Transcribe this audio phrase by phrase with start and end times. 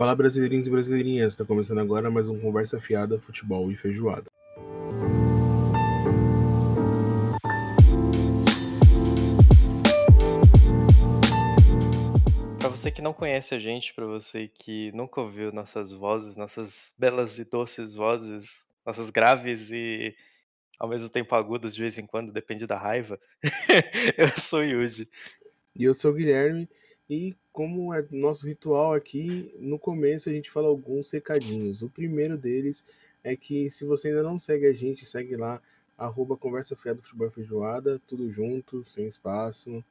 [0.00, 4.30] Fala brasileirinhos e brasileirinhas, está começando agora mais um Conversa Fiada, Futebol e Feijoada.
[12.58, 16.94] Para você que não conhece a gente, para você que nunca ouviu nossas vozes, nossas
[16.98, 20.16] belas e doces vozes, nossas graves e
[20.78, 23.20] ao mesmo tempo agudas de vez em quando, depende da raiva,
[24.16, 25.06] eu sou o Yuji.
[25.76, 26.66] E eu sou o Guilherme,
[27.10, 31.82] e como é nosso ritual aqui, no começo a gente fala alguns recadinhos.
[31.82, 32.84] O primeiro deles
[33.22, 35.60] é que se você ainda não segue a gente, segue lá,
[35.96, 39.84] arroba Conversa Fiada Futebol e Feijoada, tudo junto, sem espaço.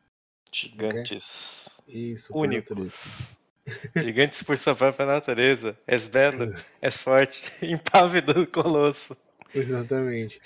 [0.52, 1.70] Gigantes.
[1.88, 3.38] Isso, Únicos.
[3.96, 5.78] Gigantes por sua própria natureza.
[5.86, 9.16] És belo, és forte, impávido colosso.
[9.54, 10.42] Exatamente.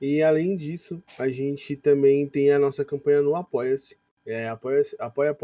[0.00, 3.96] E além disso, a gente também tem a nossa campanha no Apoia-se.
[4.24, 5.36] É apoia.se apoia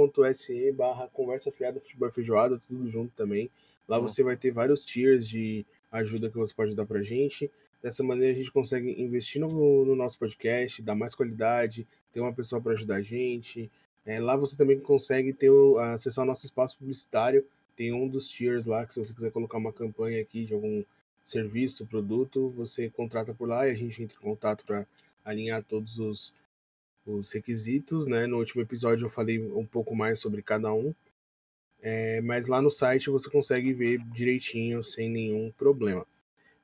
[0.72, 3.50] barra conversa fiada futebol feijoada, tudo junto também.
[3.88, 7.50] Lá você vai ter vários tiers de ajuda que você pode dar pra gente.
[7.82, 12.32] Dessa maneira a gente consegue investir no, no nosso podcast, dar mais qualidade, ter uma
[12.32, 13.70] pessoa para ajudar a gente.
[14.04, 15.50] É, lá você também consegue ter
[15.92, 17.44] acessar o nosso espaço publicitário.
[17.74, 20.84] Tem um dos tiers lá que se você quiser colocar uma campanha aqui de algum
[21.24, 24.86] serviço, produto, você contrata por lá e a gente entra em contato para
[25.24, 26.34] alinhar todos os,
[27.08, 28.26] os requisitos, né?
[28.26, 30.94] No último episódio eu falei um pouco mais sobre cada um,
[31.80, 36.06] é, mas lá no site você consegue ver direitinho, sem nenhum problema.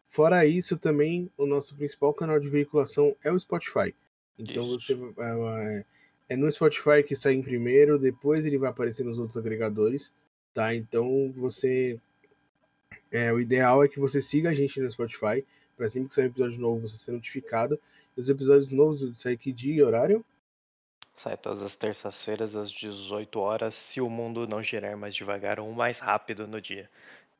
[0.09, 3.95] Fora isso, também o nosso principal canal de veiculação é o Spotify.
[4.39, 4.97] Então isso.
[4.97, 5.85] você é,
[6.31, 10.13] é no Spotify que sai em primeiro, depois ele vai aparecer nos outros agregadores,
[10.53, 10.75] tá?
[10.75, 11.99] Então você
[13.11, 15.45] é, o ideal é que você siga a gente no Spotify,
[15.77, 17.79] para sempre que sair um episódio novo você ser notificado.
[18.17, 20.25] Os episódios novos saem que dia e horário?
[21.17, 25.73] Sai todas as terças-feiras às 18 horas, se o mundo não girar mais devagar ou
[25.73, 26.87] mais rápido no dia.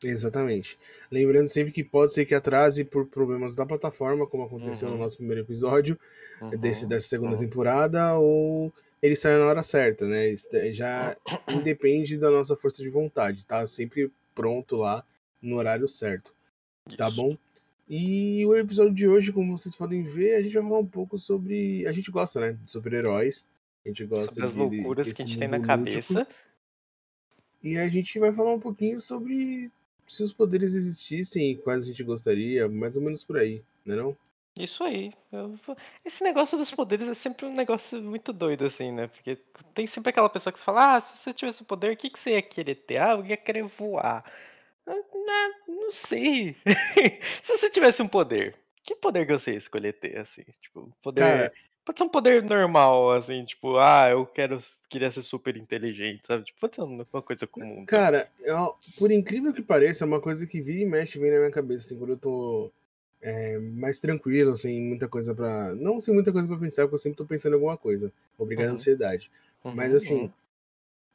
[0.03, 0.79] Exatamente.
[1.11, 4.95] Lembrando sempre que pode ser que atrase por problemas da plataforma, como aconteceu uhum.
[4.95, 5.99] no nosso primeiro episódio
[6.41, 6.51] uhum.
[6.51, 7.41] desse, dessa segunda uhum.
[7.41, 8.73] temporada, ou
[9.03, 10.35] ele sai na hora certa, né?
[10.53, 11.17] É, já
[11.49, 13.65] independe da nossa força de vontade, tá?
[13.67, 15.05] Sempre pronto lá
[15.41, 16.33] no horário certo.
[16.33, 16.97] Tá Isso.
[16.97, 17.37] Tá bom?
[17.89, 21.19] E o episódio de hoje, como vocês podem ver, a gente vai falar um pouco
[21.19, 21.87] sobre.
[21.87, 22.59] A gente gosta, né?
[22.63, 23.47] De super-heróis.
[23.85, 26.27] A gente gosta sobre as loucuras que a gente tem na cabeça.
[27.63, 29.71] E a gente vai falar um pouquinho sobre
[30.07, 33.97] se os poderes existissem e quais a gente gostaria, mais ou menos por aí, né
[33.97, 34.17] não?
[34.57, 35.13] Isso aí.
[36.05, 39.09] Esse negócio dos poderes é sempre um negócio muito doido, assim, né?
[39.09, 39.37] Porque
[39.75, 42.19] tem sempre aquela pessoa que fala, ah, se você tivesse o poder, o que, que
[42.19, 43.01] você ia querer ter?
[43.01, 44.25] Ah, eu ia querer voar.
[44.87, 45.03] Não,
[45.67, 46.55] não sei.
[47.43, 50.45] se você tivesse um poder, que poder que você ia escolher ter, assim?
[50.61, 51.21] Tipo, poder...
[51.21, 51.53] Cara,
[51.85, 54.59] Pode ser um poder normal, assim, tipo, ah, eu quero,
[54.89, 56.45] queria ser super inteligente, sabe?
[56.45, 57.85] Tipo, pode ser uma coisa comum.
[57.85, 61.39] Cara, eu, por incrível que pareça, é uma coisa que vira e mexe vem na
[61.39, 62.73] minha cabeça, assim, quando eu tô
[63.21, 65.75] é, mais tranquilo, sem muita coisa pra.
[65.75, 68.13] Não sem muita coisa pra pensar, porque eu sempre tô pensando em alguma coisa.
[68.39, 68.73] Obrigado uhum.
[68.73, 69.31] à ansiedade.
[69.63, 70.31] Uhum, Mas assim, uhum.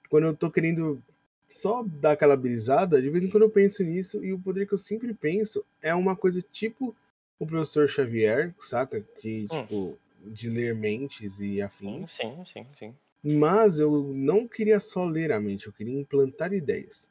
[0.07, 1.01] quando eu tô querendo
[1.47, 4.73] só dar aquela brisada, de vez em quando eu penso nisso, e o poder que
[4.73, 6.95] eu sempre penso é uma coisa tipo
[7.39, 9.01] o professor Xavier, saca?
[9.19, 9.63] Que, hum.
[9.63, 9.97] tipo
[10.29, 12.11] de ler mentes e afins.
[12.11, 12.95] Sim, sim, sim.
[13.23, 17.09] Mas eu não queria só ler a mente, eu queria implantar ideias.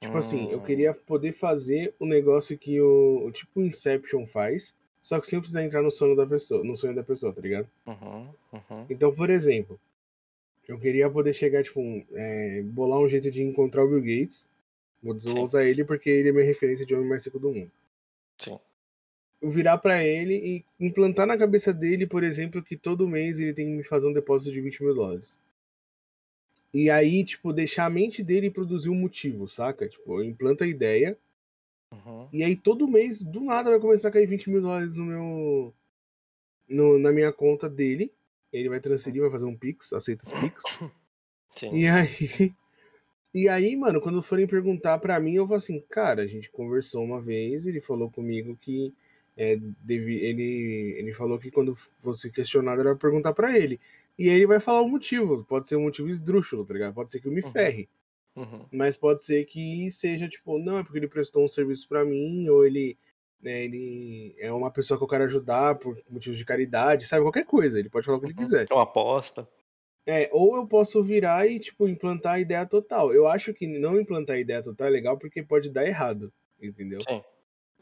[0.00, 0.18] Tipo hum.
[0.18, 0.62] assim, eu hum.
[0.62, 5.82] queria poder fazer o negócio que o, tipo Inception faz, só que sem precisar entrar
[5.82, 7.68] no sono da pessoa, no sonho da pessoa, tá ligado?
[7.86, 8.86] Uhum, uhum.
[8.88, 9.80] Então, por exemplo,
[10.68, 11.80] eu queria poder chegar, tipo,
[12.12, 14.48] é, bolar um jeito de encontrar o Bill Gates.
[15.02, 17.72] Vou usar ele porque ele é minha referência de homem mais seco do mundo.
[19.42, 23.54] Sim virar para ele e implantar na cabeça dele, por exemplo, que todo mês ele
[23.54, 25.38] tem que me fazer um depósito de 20 mil dólares.
[26.72, 29.88] E aí, tipo, deixar a mente dele produzir um motivo, saca?
[29.88, 31.18] Tipo, implanta a ideia.
[31.92, 32.28] Uhum.
[32.32, 35.74] E aí todo mês, do nada, vai começar a cair 20 mil dólares no meu.
[36.68, 38.12] No, na minha conta dele.
[38.52, 40.62] Ele vai transferir, vai fazer um Pix, aceita os Pix.
[41.58, 41.76] Sim.
[41.76, 42.54] E aí.
[43.32, 47.04] E aí, mano, quando forem perguntar para mim, eu vou assim, cara, a gente conversou
[47.04, 48.92] uma vez, ele falou comigo que
[49.40, 53.80] é, deve, ele, ele falou que quando fosse questionado era perguntar para ele.
[54.18, 55.42] E aí ele vai falar o motivo.
[55.46, 56.92] Pode ser um motivo esdrúxulo, tá ligado?
[56.92, 57.50] Pode ser que eu me uhum.
[57.50, 57.88] ferre.
[58.36, 58.66] Uhum.
[58.70, 62.50] Mas pode ser que seja, tipo, não, é porque ele prestou um serviço para mim,
[62.50, 62.98] ou ele,
[63.40, 67.24] né, ele é uma pessoa que eu quero ajudar por motivos de caridade, sabe?
[67.24, 67.78] Qualquer coisa.
[67.78, 68.40] Ele pode falar o que ele uhum.
[68.40, 68.66] quiser.
[68.68, 69.48] É uma aposta.
[70.04, 73.14] É, ou eu posso virar e, tipo, implantar a ideia total.
[73.14, 77.00] Eu acho que não implantar a ideia total é legal porque pode dar errado, entendeu?
[77.08, 77.22] Sim.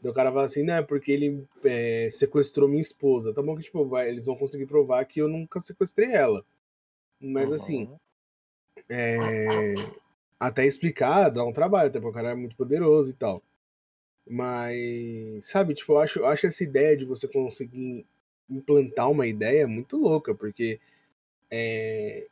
[0.03, 3.33] O cara fala assim, né, porque ele é, sequestrou minha esposa.
[3.33, 6.45] Tá bom que, tipo, vai, eles vão conseguir provar que eu nunca sequestrei ela.
[7.19, 7.97] Mas, assim, uhum.
[8.89, 9.75] assim, é,
[10.39, 13.43] Até explicar, dá um trabalho, até porque o cara é muito poderoso e tal.
[14.27, 18.05] Mas, sabe, tipo, eu acho, eu acho essa ideia de você conseguir
[18.49, 20.79] implantar uma ideia muito louca, porque
[21.51, 22.28] é,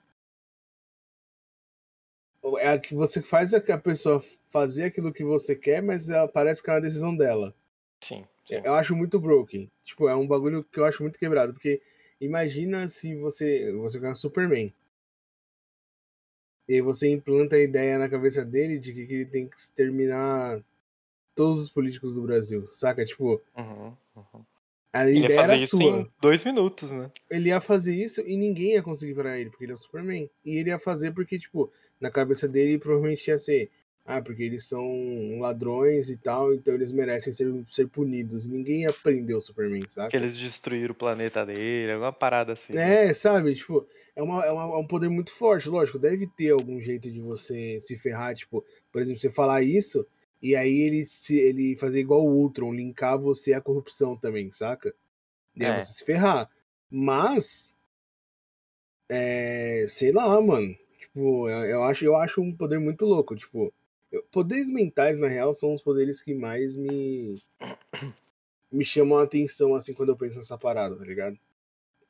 [2.59, 6.61] é a que você faz a pessoa fazer aquilo que você quer, mas ela parece
[6.63, 7.53] que é uma decisão dela.
[8.01, 8.61] Sim, É, sim.
[8.65, 9.69] Eu acho muito broken.
[9.83, 11.53] Tipo, é um bagulho que eu acho muito quebrado.
[11.53, 11.81] Porque
[12.21, 13.71] imagina se você.
[13.73, 14.73] Você ganha Superman.
[16.67, 20.61] E você implanta a ideia na cabeça dele de que ele tem que exterminar
[21.33, 22.67] todos os políticos do Brasil.
[22.67, 23.05] Saca?
[23.05, 24.45] Tipo, Uhum, uhum.
[24.91, 26.11] a Ele ia ideia era sua.
[26.19, 27.09] dois minutos, né?
[27.29, 30.29] Ele ia fazer isso e ninguém ia conseguir parar ele, porque ele é o Superman.
[30.44, 33.69] E ele ia fazer porque, tipo, na cabeça dele provavelmente ia ser.
[34.09, 38.47] Ah, porque eles são ladrões e tal, então eles merecem ser, ser punidos.
[38.47, 38.85] E ninguém
[39.35, 40.11] o Superman, sabe?
[40.11, 42.71] Que eles destruíram o planeta dele, alguma parada assim.
[42.71, 43.07] né?
[43.07, 43.53] É, sabe?
[43.53, 43.85] Tipo,
[44.15, 45.99] é, uma, é, uma- é um poder muito forte, lógico.
[45.99, 48.63] Deve ter algum jeito de você se ferrar, tipo,
[48.94, 50.07] por exemplo, você falar isso
[50.41, 54.94] e aí ele, se, ele fazer igual o Ultron, linkar você à corrupção também, saca?
[55.53, 55.79] E aí É.
[55.79, 56.49] você se ferrar.
[56.89, 57.75] Mas,
[59.09, 60.75] é, sei lá, mano.
[60.97, 63.35] Tipo, eu, eu acho, eu acho um poder muito louco.
[63.35, 63.73] Tipo,
[64.11, 67.41] eu- poderes mentais, na real, são os poderes que mais me.
[68.71, 71.38] me chamam a atenção, assim, quando eu penso nessa parada, tá ligado?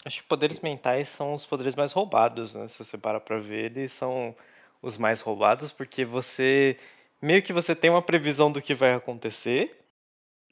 [0.06, 2.68] Acho que poderes mentais são os poderes mais roubados, né?
[2.68, 4.36] Se você parar pra ver, eles são
[4.82, 6.78] os mais roubados porque você
[7.22, 9.76] meio que você tem uma previsão do que vai acontecer.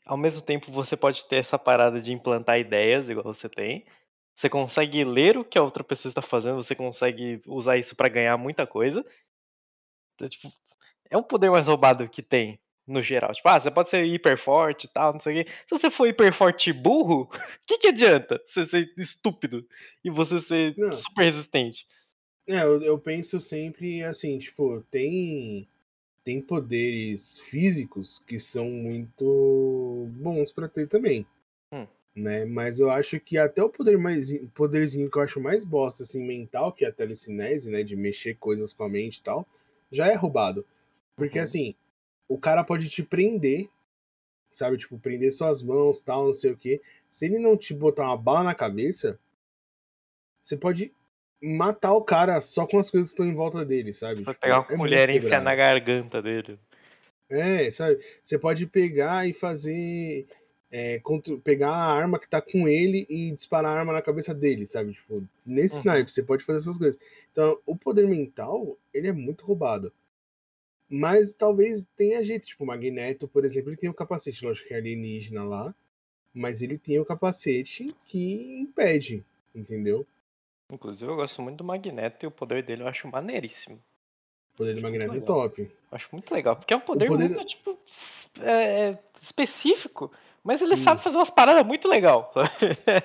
[0.06, 3.86] Ao mesmo tempo, você pode ter essa parada de implantar ideias, igual você tem.
[4.36, 8.10] Você consegue ler o que a outra pessoa está fazendo, você consegue usar isso pra
[8.10, 9.06] ganhar muita coisa.
[10.16, 10.52] Então, tipo,
[11.10, 13.32] é um poder mais roubado que tem, no geral.
[13.32, 15.52] Tipo, ah, você pode ser hiper forte e tal, não sei o quê.
[15.68, 17.30] Se você for hiper forte e burro, o
[17.66, 19.66] que, que adianta você ser estúpido
[20.04, 20.92] e você ser Não.
[20.92, 21.86] super resistente?
[22.48, 25.68] É, eu, eu penso sempre assim, tipo, tem
[26.24, 31.26] tem poderes físicos que são muito bons pra ter também.
[32.16, 32.46] Né?
[32.46, 36.26] Mas eu acho que até o poder mais poderzinho que eu acho mais bosta assim
[36.26, 39.48] mental, que é a telecinese, né, de mexer coisas com a mente e tal,
[39.92, 40.66] já é roubado.
[41.16, 41.44] Porque Uhum.
[41.44, 41.76] assim,
[42.28, 43.70] o cara pode te prender,
[44.52, 46.82] sabe, tipo, prender suas mãos, tal, não sei o quê.
[47.10, 49.20] Se ele não te botar uma bala na cabeça,
[50.42, 50.94] você pode
[51.42, 54.24] matar o cara só com as coisas que estão em volta dele, sabe?
[54.24, 56.58] Vai Tipo, pegar uma é colher e enfiar na garganta dele.
[57.30, 58.00] É, sabe?
[58.22, 60.28] Você pode pegar e fazer.
[60.72, 61.02] É,
[61.44, 64.94] pegar a arma que tá com ele e disparar a arma na cabeça dele, sabe?
[64.94, 65.86] Tipo, nesse Uhum.
[65.86, 67.00] naipe, você pode fazer essas coisas.
[67.32, 69.92] Então, o poder mental, ele é muito roubado.
[70.90, 74.74] Mas talvez tenha jeito, tipo, o Magneto, por exemplo, ele tem o capacete, lógico que
[74.74, 75.74] é alienígena lá,
[76.34, 79.24] mas ele tem o capacete que impede,
[79.54, 80.06] entendeu?
[80.72, 83.78] Inclusive, eu gosto muito do Magneto e o poder dele eu acho maneiríssimo.
[84.54, 85.72] O poder do Magneto é top.
[85.92, 87.78] Acho muito legal, porque é um poder, poder- muito, tipo,
[88.42, 90.12] é, específico,
[90.46, 90.84] mas ele Sim.
[90.84, 92.30] sabe fazer umas paradas muito legal.
[92.34, 92.50] sabe?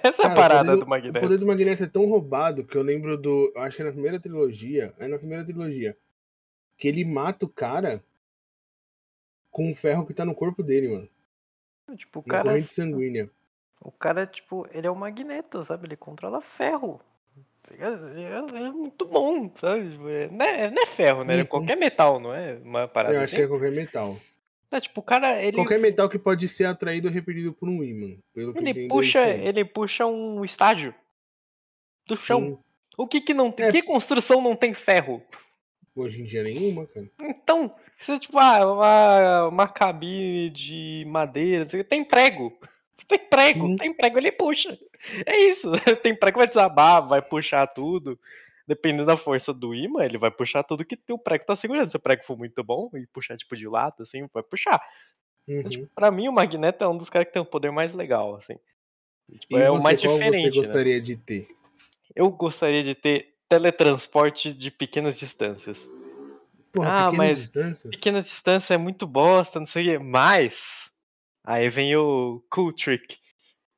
[0.05, 1.19] Essa é Cara, parada poder do Magneto.
[1.19, 3.51] O poder do Magneto é tão roubado que eu lembro do.
[3.57, 4.95] eu Acho que é na primeira trilogia.
[4.99, 5.97] É na primeira trilogia.
[6.77, 8.05] Que ele mata o cara
[9.51, 11.09] com o ferro que tá no corpo dele, mano.
[11.97, 13.31] Tipo, o Na cara, corrente sanguínea.
[13.81, 15.87] o cara, tipo, ele é o Magneto, sabe?
[15.89, 17.01] Ele controla ferro.
[17.73, 19.91] É, é- é muito bom, sabe?
[19.91, 21.37] Tipo, é- Não é, não é ferro, né?
[21.39, 21.47] É Uhum.
[21.47, 23.45] qualquer metal, não é uma parada Eu acho que assim?
[23.47, 24.17] é qualquer metal.
[24.73, 27.83] É, tipo, o cara, ele, Qualquer metal que pode ser atraído ou repelido por um
[27.83, 28.17] ímã.
[28.33, 30.95] Pelo que ele entendi, puxa, ele puxa um estágio
[32.07, 32.41] do chão.
[32.41, 32.59] Sim.
[32.97, 33.67] O que que não tem?
[33.67, 33.71] É.
[33.71, 35.23] Que construção não tem ferro?
[35.95, 37.11] Hoje em dia nenhuma, cara.
[37.21, 42.57] Então, você tipo, ah, uma, uma cabine de madeira, tem prego.
[43.09, 43.77] Tem prego, Sim.
[43.77, 44.79] tem prego, ele puxa.
[45.27, 45.73] É isso.
[46.03, 48.19] Tem prego, vai desabar, vai puxar tudo.
[48.71, 51.89] Dependendo da força do imã, ele vai puxar tudo que o prego tá segurando.
[51.89, 54.81] Se o prego for muito bom e puxar tipo de lado, assim, vai puxar.
[55.49, 55.65] Uhum.
[55.65, 58.37] Tipo, pra mim, o Magneto é um dos caras que tem o poder mais legal,
[58.37, 58.55] assim.
[59.41, 60.39] Tipo, E é você, o mais qual diferente.
[60.43, 60.55] você né?
[60.55, 61.49] gostaria de ter?
[62.15, 65.85] Eu gostaria de ter teletransporte de pequenas distâncias.
[66.73, 67.91] Porra, Ah, pequenas distâncias?
[67.91, 69.99] pequena distância é muito bosta, não sei o quê.
[70.05, 70.91] Mas.
[71.45, 73.19] Aí vem o cool trick.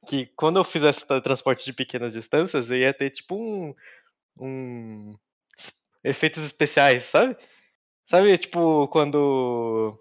[0.06, 3.74] Que quando eu fizesse transporte de pequenas distâncias, eu ia ter tipo um.
[4.38, 5.14] Um
[6.04, 7.36] efeitos especiais, sabe?
[8.08, 9.98] Sabe, tipo, quando.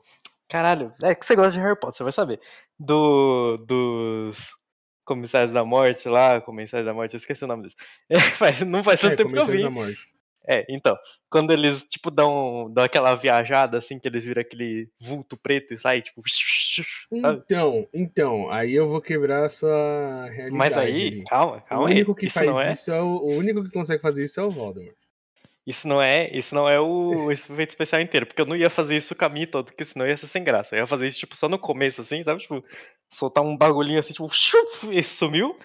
[0.50, 2.42] Caralho, é que você gosta de Harry Potter, você vai saber.
[2.80, 3.58] Do.
[3.66, 4.50] Dos.
[5.04, 7.76] Comissários da Morte lá, Comissários da Morte, eu esqueci o nome deles.
[8.10, 9.64] É, faz- não faz tanto É, tempo que eu vi.
[9.64, 10.08] da Morte.
[10.48, 10.98] É, então,
[11.30, 15.78] quando eles, tipo, dão, dão aquela viajada, assim, que eles viram aquele vulto preto e
[15.78, 16.22] sai, tipo,
[17.22, 17.40] sabe?
[17.44, 21.24] Então, então, aí eu vou quebrar a sua realidade Mas aí, ali.
[21.26, 21.94] calma, O calma aí.
[21.96, 24.44] único que Isso faz é, isso é o, o único que consegue fazer isso é
[24.44, 24.96] o Voldemort.
[25.66, 28.98] Isso não é, isso não é o efeito especial inteiro, porque eu não ia fazer
[28.98, 30.76] isso o caminho todo, porque senão ia ser sem graça.
[30.76, 32.42] Eu ia fazer isso, tipo, só no começo, assim, sabe?
[32.42, 32.64] Tipo,
[33.14, 35.56] soltar um bagulhinho assim, tipo, chup, e sumiu.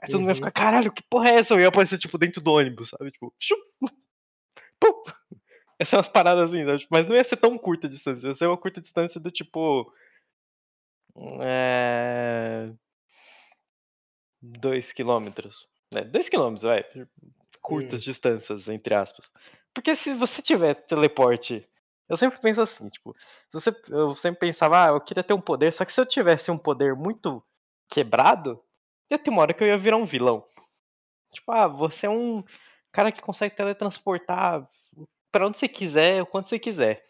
[0.00, 0.36] Aí todo mundo ia Uhum.
[0.36, 1.54] ficar, caralho, que porra é essa?
[1.54, 3.10] Eu ia aparecer, tipo, dentro do ônibus, sabe?
[3.10, 3.60] Tipo, chup,
[4.80, 5.02] pum.
[5.84, 6.64] Ser umas paradas assim?
[6.78, 9.30] Tipo, Mas não ia ser tão curta a distância, ia ser uma curta distância do
[9.30, 9.92] tipo.
[11.42, 12.72] É.
[14.40, 15.66] 2 quilômetros.
[15.92, 16.02] Né?
[16.02, 16.84] 2 quilômetros, vai.
[17.60, 18.04] Curtas Hum.
[18.04, 19.30] distâncias, entre aspas.
[19.72, 21.66] Porque se você tiver teleporte.
[22.06, 23.16] Eu sempre penso assim, tipo.
[23.50, 26.50] você- eu sempre pensava, ah, eu queria ter um poder, só que se eu tivesse
[26.50, 27.42] um poder muito
[27.88, 28.62] quebrado,
[29.10, 30.46] ia ter uma hora que eu ia virar um vilão.
[31.32, 32.44] Tipo, ah, você é um
[32.94, 34.64] cara que consegue teletransportar
[35.32, 37.02] pra onde você quiser, o quanto você quiser.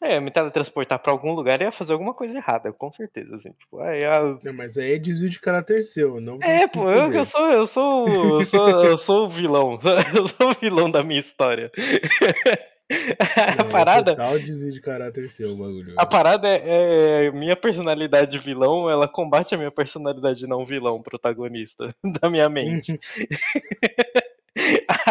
[0.00, 3.52] É, me teletransportar pra algum lugar ia fazer alguma coisa errada, com certeza, assim.
[3.52, 7.12] Tipo, ah, ia Não, mas aí é desvio de caráter seu, não é, pô, eu,
[7.12, 8.08] eu sou, eu sou,
[8.40, 9.78] eu sou, eu sou o vilão.
[10.16, 11.70] Eu sou o vilão da minha história.
[13.18, 15.94] A Não, parada, É total desvio de caráter seu o bagulho.
[15.96, 21.94] a parada é, é minha personalidade vilão, ela combate a minha personalidade não vilão protagonista
[22.20, 22.98] da minha mente.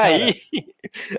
[0.02, 0.42] Aí,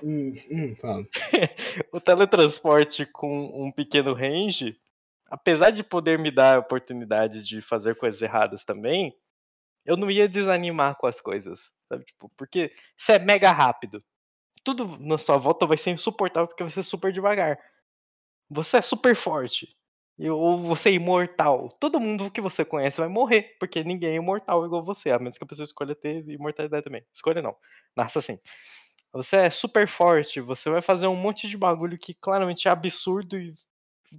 [0.03, 0.75] Hum, hum,
[1.91, 4.79] o teletransporte com um pequeno range,
[5.27, 9.15] apesar de poder me dar a oportunidade de fazer coisas erradas também,
[9.85, 12.05] eu não ia desanimar com as coisas, sabe?
[12.05, 14.03] Tipo, porque você é mega rápido.
[14.63, 17.59] Tudo na sua volta vai ser insuportável porque vai ser super devagar.
[18.49, 19.75] Você é super forte.
[20.19, 21.75] Ou você é imortal.
[21.79, 25.37] Todo mundo que você conhece vai morrer, porque ninguém é imortal igual você, a menos
[25.37, 27.03] que a pessoa escolha ter imortalidade também.
[27.11, 27.55] Escolha não.
[27.95, 28.39] Nasce assim.
[29.11, 33.37] Você é super forte, você vai fazer um monte de bagulho que claramente é absurdo
[33.37, 33.53] e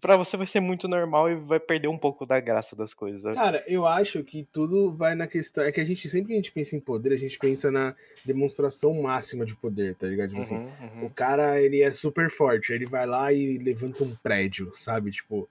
[0.00, 3.34] pra você vai ser muito normal e vai perder um pouco da graça das coisas.
[3.34, 5.64] Cara, eu acho que tudo vai na questão.
[5.64, 7.94] É que a gente, sempre que a gente pensa em poder, a gente pensa na
[8.24, 10.30] demonstração máxima de poder, tá ligado?
[10.30, 11.06] Tipo assim, Uhum, uhum.
[11.06, 15.10] o cara, ele é super forte, ele vai lá e levanta um prédio, sabe?
[15.10, 15.48] Tipo.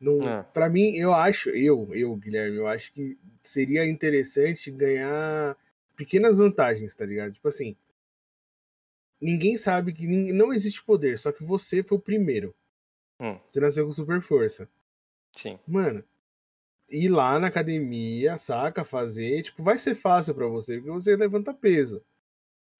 [0.00, 0.42] Não, É.
[0.42, 5.56] Pra mim, eu acho, eu, eu, Guilherme, eu acho que seria interessante ganhar
[5.94, 7.32] pequenas vantagens, tá ligado?
[7.32, 7.76] Tipo assim.
[9.20, 12.54] Ninguém sabe que nin- não existe poder, só que você foi o primeiro.
[13.20, 13.38] Hum.
[13.46, 14.66] Você nasceu com super força.
[15.36, 15.58] Sim.
[15.66, 16.02] Mano,
[16.88, 18.82] ir lá na academia, saca?
[18.84, 22.02] Fazer, tipo, vai ser fácil pra você, porque você levanta peso.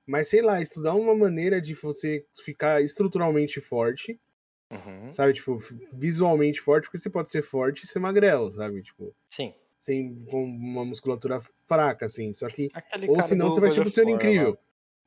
[0.06, 4.18] Mas sei lá, estudar uma maneira de você ficar estruturalmente forte,
[4.70, 5.12] Uhum.
[5.12, 5.32] sabe?
[5.32, 5.58] Tipo,
[5.92, 8.82] visualmente forte, porque você pode ser forte e ser magrelo, sabe?
[8.82, 9.52] Tipo, Sim.
[9.76, 12.32] sem com uma musculatura fraca, assim.
[12.32, 12.70] Só que.
[12.72, 14.16] Aquele Ou senão você vai tipo o Senhor War lá.
[14.16, 14.58] Incrível.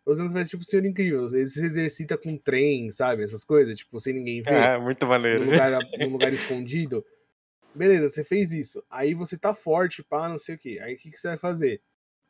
[0.05, 1.25] Ou senão você vai tipo o Senhor Incrível.
[1.31, 3.23] Ele se exercita com trem, sabe?
[3.23, 4.53] Essas coisas, tipo, sem ninguém ver.
[4.53, 5.45] É, muito maneiro.
[5.45, 7.05] num lugar, num lugar escondido.
[7.73, 8.83] Beleza, você fez isso.
[8.89, 10.79] Aí você tá forte, pá, não sei o que.
[10.79, 11.81] Aí o que, que você vai fazer?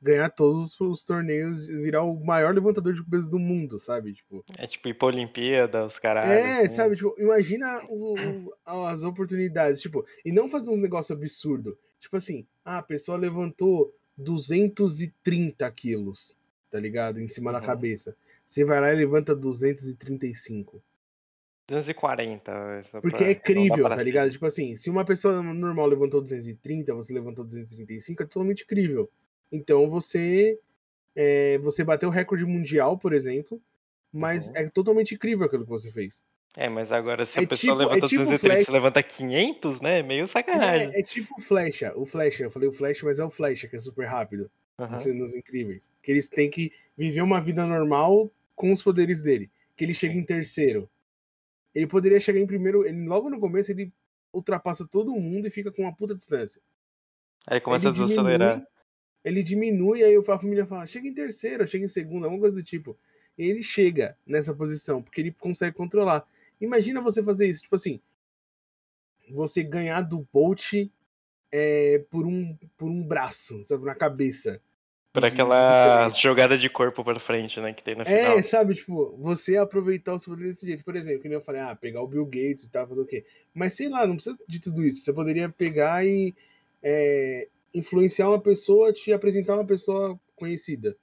[0.04, 4.12] Ganhar todos os, os torneios e virar o maior levantador de peso do mundo, sabe?
[4.14, 6.26] Tipo, É tipo ir pra Olimpíada, os caras.
[6.26, 6.98] é, sabe?
[6.98, 8.16] Tipo, imagina o-
[8.50, 9.80] o- as oportunidades.
[9.82, 11.76] Tipo, e não fazer uns negócios absurdos.
[12.02, 16.38] Tipo assim, ah, a pessoa levantou 230 quilos,
[16.70, 17.22] tá ligado?
[17.22, 17.66] Em cima da Uhum.
[17.66, 18.14] cabeça.
[18.46, 20.84] Você vai lá e levanta 235.
[21.66, 22.52] 240.
[22.92, 24.30] só Porque pra é crível, tá ligado?
[24.30, 29.10] Tipo assim, se uma pessoa normal levantou 230, você levantou 235, é totalmente crível.
[29.54, 30.60] Então você
[31.16, 33.62] é, você bateu o recorde mundial, por exemplo,
[34.12, 34.58] mas Uhum.
[34.58, 36.24] é totalmente crível aquilo que você fez.
[36.58, 38.66] É, mas agora se a É pessoa tipo- é levanta tipo 230 flash.
[38.66, 40.02] você levanta 500, né?
[40.04, 40.90] Meio sacanagem.
[40.94, 43.68] É, é tipo o Flecha, o Flecha, eu falei o Flecha, mas é o Flecha,
[43.68, 44.96] que é super rápido, Aham.
[45.14, 45.92] nos, incríveis.
[46.02, 49.50] Que eles têm que viver uma vida normal com os poderes dele.
[49.76, 50.90] Que ele chega em terceiro.
[51.74, 53.92] Ele poderia chegar em primeiro, ele, logo no começo ele
[54.32, 56.62] ultrapassa todo mundo e fica com uma puta distância.
[57.48, 58.64] Aí começa a ele desacelerar.
[59.24, 62.64] Ele diminui, aí a família fala, chega em terceiro, chega em segundo, alguma coisa do
[62.64, 62.98] tipo.
[63.38, 66.28] E ele chega nessa posição, porque ele consegue controlar.
[66.62, 68.00] Imagina você fazer isso, tipo assim,
[69.30, 70.74] você ganhar do Bolt
[71.52, 74.62] é, por, um, por um braço, sabe, na cabeça.
[75.12, 77.72] Por De- aquela de- jogada de corpo pra frente, né?
[77.72, 78.38] Que tem no final.
[78.38, 80.84] É, sabe, tipo, você aproveitar os poderes desse jeito.
[80.84, 83.06] Por exemplo, que nem eu falei, ah, pegar o Bill Gates e tal, fazer o
[83.06, 83.24] quê?
[83.54, 85.04] Mas sei lá, não precisa de tudo isso.
[85.04, 86.34] Você poderia pegar e
[86.82, 90.96] é, influenciar uma pessoa, te apresentar uma pessoa conhecida.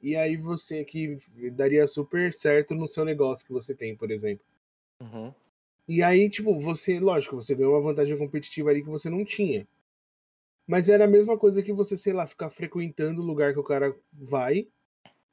[0.00, 1.16] E aí você que
[1.52, 4.44] daria super certo no seu negócio que você tem, por exemplo.
[5.00, 5.32] Uhum.
[5.88, 9.66] E aí, tipo, você, lógico, você ganhou uma vantagem competitiva ali que você não tinha.
[10.66, 13.64] Mas era a mesma coisa que você, sei lá, ficar frequentando o lugar que o
[13.64, 14.68] cara vai.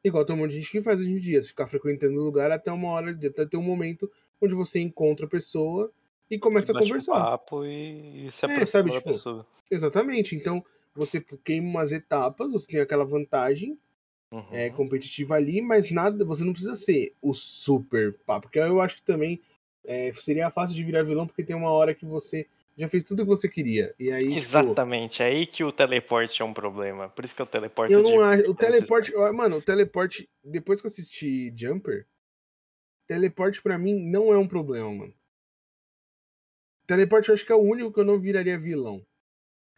[0.03, 2.51] Igual tem um monte de gente que faz hoje em dia, ficar frequentando o lugar
[2.51, 4.09] até uma hora, até ter um momento
[4.41, 5.91] onde você encontra a pessoa
[6.29, 7.13] e começa a Bate um conversar.
[7.23, 9.45] papo e, e se É, aproxima sabe, da tipo, pessoa.
[9.69, 10.35] Exatamente.
[10.35, 10.63] Então,
[10.95, 13.77] você queima umas etapas, você tem aquela vantagem,
[14.31, 14.45] uhum.
[14.51, 18.97] é, competitiva ali, mas nada, você não precisa ser o super pá, porque eu acho
[18.97, 19.41] que também
[19.83, 22.47] é, seria fácil de virar vilão, porque tem uma hora que você
[22.77, 23.93] já fez tudo o que você queria.
[23.97, 27.09] E aí, tipo Exatamente, tipo, é aí que o teleporte é um problema.
[27.09, 28.49] Por isso que o teleporte Eu não acho.
[28.49, 29.13] O teleporte.
[29.33, 30.29] Mano, o teleporte.
[30.43, 32.05] Depois que eu assisti Jumper,
[33.07, 35.13] teleporte para mim não é um problema, mano.
[36.85, 39.05] Teleporte eu acho que é o único que eu não viraria vilão.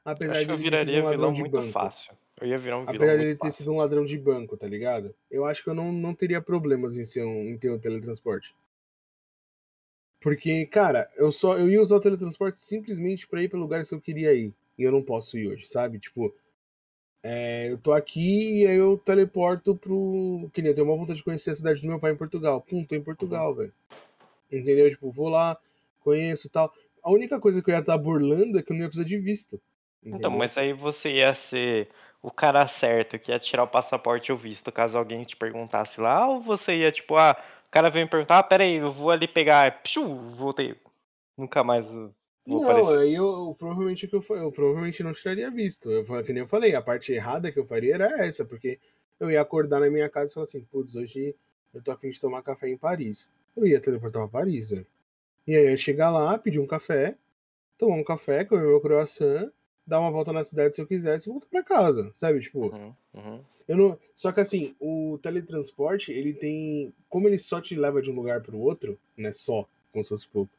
[0.08, 1.70] Apesar de eu viraria um vilão muito banco.
[1.74, 2.16] fácil.
[2.40, 4.66] Eu ia virar um vilão Apesar de ele ter sido um ladrão de banco, tá
[4.66, 5.14] ligado?
[5.30, 8.56] Eu acho que eu não, não teria problemas em, ser um, em ter um teletransporte.
[10.22, 13.96] Porque, cara, eu só eu ia usar o teletransporte simplesmente para ir para lugares que
[13.96, 14.56] eu queria ir.
[14.78, 16.00] E eu não posso ir hoje, sabe?
[16.00, 16.34] Tipo,
[17.22, 20.50] é, eu tô aqui e aí eu teleporto pro.
[20.54, 22.62] Que nem eu tenho uma vontade de conhecer a cidade do meu pai em Portugal.
[22.62, 23.74] Pum, tô em Portugal, velho.
[24.50, 24.90] Entendeu?
[24.90, 25.60] Tipo, vou lá,
[26.00, 26.74] conheço tal.
[27.04, 29.18] A única coisa que eu ia estar burlando é que eu não ia precisar de
[29.18, 29.60] visto.
[30.02, 30.18] Então, entendeu?
[30.20, 31.90] Então, mas aí você ia ser
[32.22, 36.28] o cara certo que ia tirar o passaporte ou visto, caso alguém te perguntasse lá,
[36.28, 37.36] ou você ia, tipo, ah,
[37.66, 40.76] o cara vem me perguntar, ah, peraí, eu vou ali pegar, psiu, voltei.
[41.38, 41.86] Nunca mais
[42.48, 43.00] vou não, aparecer.
[43.00, 45.92] aí eu, eu, provavelmente o que eu, eu provavelmente não tiraria visto.
[45.92, 48.80] Eu, que nem eu falei, a parte errada que eu faria era essa, porque
[49.20, 51.36] eu ia acordar na minha casa e falar assim, putz, hoje
[51.74, 53.32] eu tô afim de tomar café em Paris.
[53.56, 54.86] Eu ia teleportar pra Paris, né?
[55.46, 57.18] E aí eu ia chegar lá, pedir um café,
[57.78, 59.52] tomar um café, comer meu croissant,
[59.88, 62.42] dar uma volta na cidade se eu quisesse e voltar pra casa, sabe?
[62.42, 63.40] Tipo, uhum, uhum.
[63.68, 64.00] eu não.
[64.14, 66.94] Só que assim, o teletransporte, ele tem.
[67.10, 69.32] Como ele só te leva de um lugar pro outro, né?
[69.32, 70.52] Só, como se fosse pouco.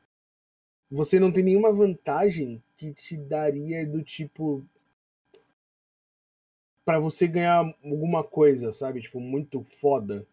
[0.90, 4.64] Você não tem nenhuma vantagem que te daria do tipo.
[6.85, 9.02] para você ganhar alguma coisa, sabe?
[9.02, 10.26] Tipo, muito foda.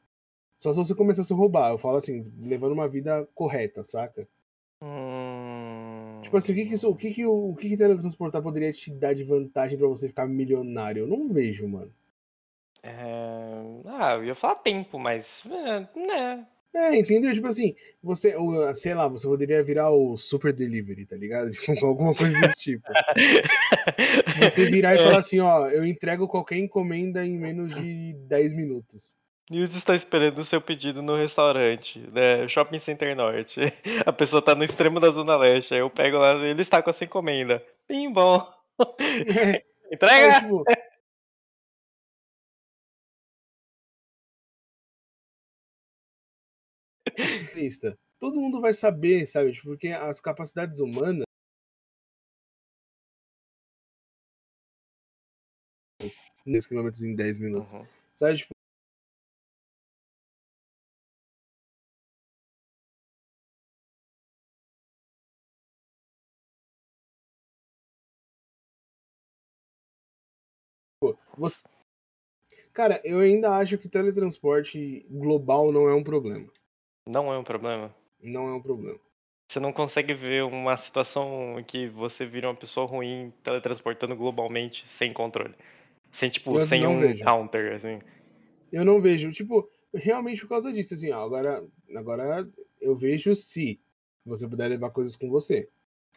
[0.57, 1.71] Só se você começasse a roubar.
[1.71, 4.25] Eu falo assim, levando uma vida correta, saca?
[4.81, 5.14] Hum...
[6.25, 8.91] Tipo assim, o que que, isso, o que, que, o que que teletransportar poderia te
[8.91, 11.03] dar de vantagem para você ficar milionário?
[11.03, 11.93] Eu não vejo, mano.
[12.81, 12.95] É...
[13.85, 15.43] Ah, eu ia falar tempo, mas.
[15.45, 16.47] É, né.
[16.73, 17.31] É, entendeu?
[17.31, 18.35] Tipo assim, você,
[18.73, 21.51] sei lá, você poderia virar o super delivery, tá ligado?
[21.53, 22.91] Tipo, alguma coisa desse tipo.
[24.41, 29.15] Você virar e falar assim, ó, eu entrego qualquer encomenda em menos de 10 minutos.
[29.49, 32.47] News está esperando o seu pedido no restaurante, né?
[32.47, 33.59] Shopping Center Norte.
[34.05, 35.75] A pessoa tá no extremo da Zona Leste.
[35.75, 37.63] Aí eu pego lá, ele está com a sua encomenda.
[37.87, 38.41] Bem bom.
[39.91, 40.37] Entrega!
[40.37, 40.63] É, tipo...
[48.19, 49.51] Todo mundo vai saber, sabe?
[49.51, 51.23] Tipo, porque as capacidades humanas.
[56.45, 57.73] 10 km em 10 minutos.
[57.73, 57.85] Uhum.
[58.15, 58.54] Sabe, tipo,
[71.37, 71.57] Você...
[72.73, 76.51] Cara, eu ainda acho que teletransporte global não é um problema.
[77.07, 77.95] Não é um problema?
[78.21, 78.99] Não é um problema.
[79.47, 84.87] Você não consegue ver uma situação em que você vira uma pessoa ruim teletransportando globalmente
[84.87, 85.53] sem controle.
[86.11, 87.23] Sem, tipo, eu sem um vejo.
[87.23, 87.99] counter, assim.
[88.71, 91.63] Eu não vejo, tipo, realmente por causa disso, assim, ó, agora,
[91.95, 92.49] agora
[92.81, 93.79] eu vejo se
[94.25, 95.69] você puder levar coisas com você.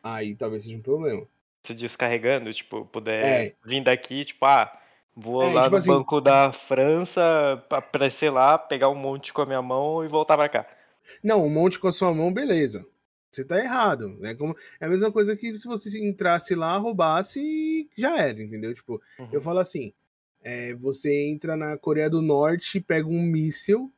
[0.02, 1.26] Aí talvez seja um problema.
[1.66, 3.54] Se descarregando, tipo, puder é.
[3.66, 4.72] vir daqui, tipo, ah,
[5.20, 9.42] Vou é, lá tipo no assim, banco da França, aparecer lá, pegar um monte com
[9.42, 10.66] a minha mão e voltar para cá.
[11.24, 12.86] Não, um monte com a sua mão, beleza.
[13.28, 14.16] Você tá errado.
[14.22, 18.40] É, como, é a mesma coisa que se você entrasse lá, roubasse e já era,
[18.40, 18.72] entendeu?
[18.72, 19.28] Tipo, uhum.
[19.32, 19.92] eu falo assim:
[20.40, 23.92] é, você entra na Coreia do Norte, pega um míssil,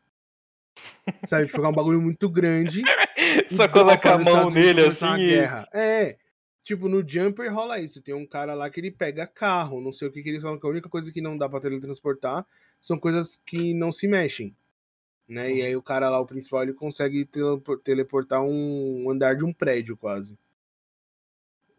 [1.26, 1.46] sabe?
[1.48, 2.82] Tipo, um bagulho muito grande.
[3.54, 5.18] Só coloca a mão nele assim.
[5.18, 5.34] E...
[5.74, 6.16] É.
[6.62, 8.02] Tipo, no Jumper rola isso.
[8.02, 9.80] Tem um cara lá que ele pega carro.
[9.80, 11.60] Não sei o que, que eles falam que a única coisa que não dá pra
[11.60, 12.46] teletransportar
[12.80, 14.54] são coisas que não se mexem.
[15.28, 15.54] Né?
[15.54, 17.28] E aí o cara lá, o principal, ele consegue
[17.84, 20.38] teleportar um andar de um prédio quase.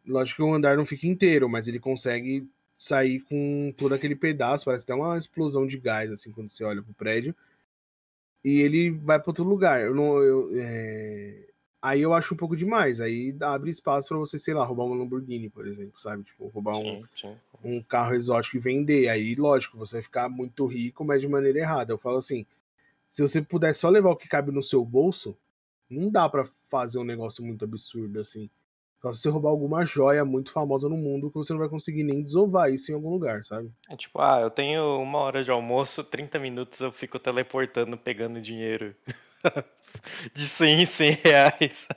[0.05, 4.65] Lógico que o andar não fica inteiro, mas ele consegue sair com todo aquele pedaço.
[4.65, 7.35] Parece até uma explosão de gás, assim, quando você olha pro prédio.
[8.43, 9.81] E ele vai para outro lugar.
[9.81, 10.17] Eu não.
[10.23, 11.50] Eu, é
[11.81, 13.01] aí eu acho um pouco demais.
[13.01, 16.23] Aí abre espaço para você, sei lá, roubar uma Lamborghini, por exemplo, sabe?
[16.23, 17.37] Tipo, roubar um, sim, sim.
[17.63, 19.09] um carro exótico e vender.
[19.09, 21.91] Aí, lógico, você vai ficar muito rico, mas de maneira errada.
[21.91, 22.45] Eu falo assim:
[23.09, 25.35] se você puder só levar o que cabe no seu bolso,
[25.89, 28.49] não dá para fazer um negócio muito absurdo assim.
[29.01, 32.03] Só se você roubar alguma joia muito famosa no mundo que você não vai conseguir
[32.03, 33.71] nem desovar isso em algum lugar, sabe?
[33.89, 38.39] É tipo, ah, eu tenho uma hora de almoço, 30 minutos eu fico teleportando, pegando
[38.39, 38.95] dinheiro.
[40.33, 41.87] de 100 em 100 reais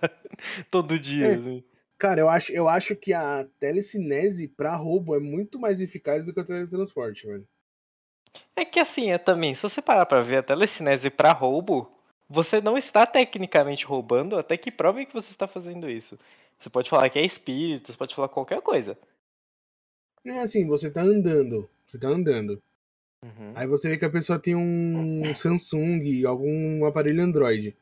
[0.70, 1.28] todo dia.
[1.28, 1.35] É.
[1.35, 1.64] Assim.
[1.98, 6.35] Cara, eu acho, eu acho que a telecinese pra roubo é muito mais eficaz do
[6.35, 7.46] que o teletransporte, velho.
[8.57, 11.90] É que assim, é também, se você parar pra ver a telecinese pra roubo,
[12.28, 16.18] você não está tecnicamente roubando até que provem que você está fazendo isso.
[16.59, 18.98] Você pode falar que é espírito, você pode falar qualquer coisa.
[20.24, 21.68] Não, assim, você tá andando.
[21.87, 22.61] Você tá andando.
[23.22, 23.52] Uhum.
[23.54, 27.76] Aí você vê que a pessoa tem um Samsung, algum aparelho Android.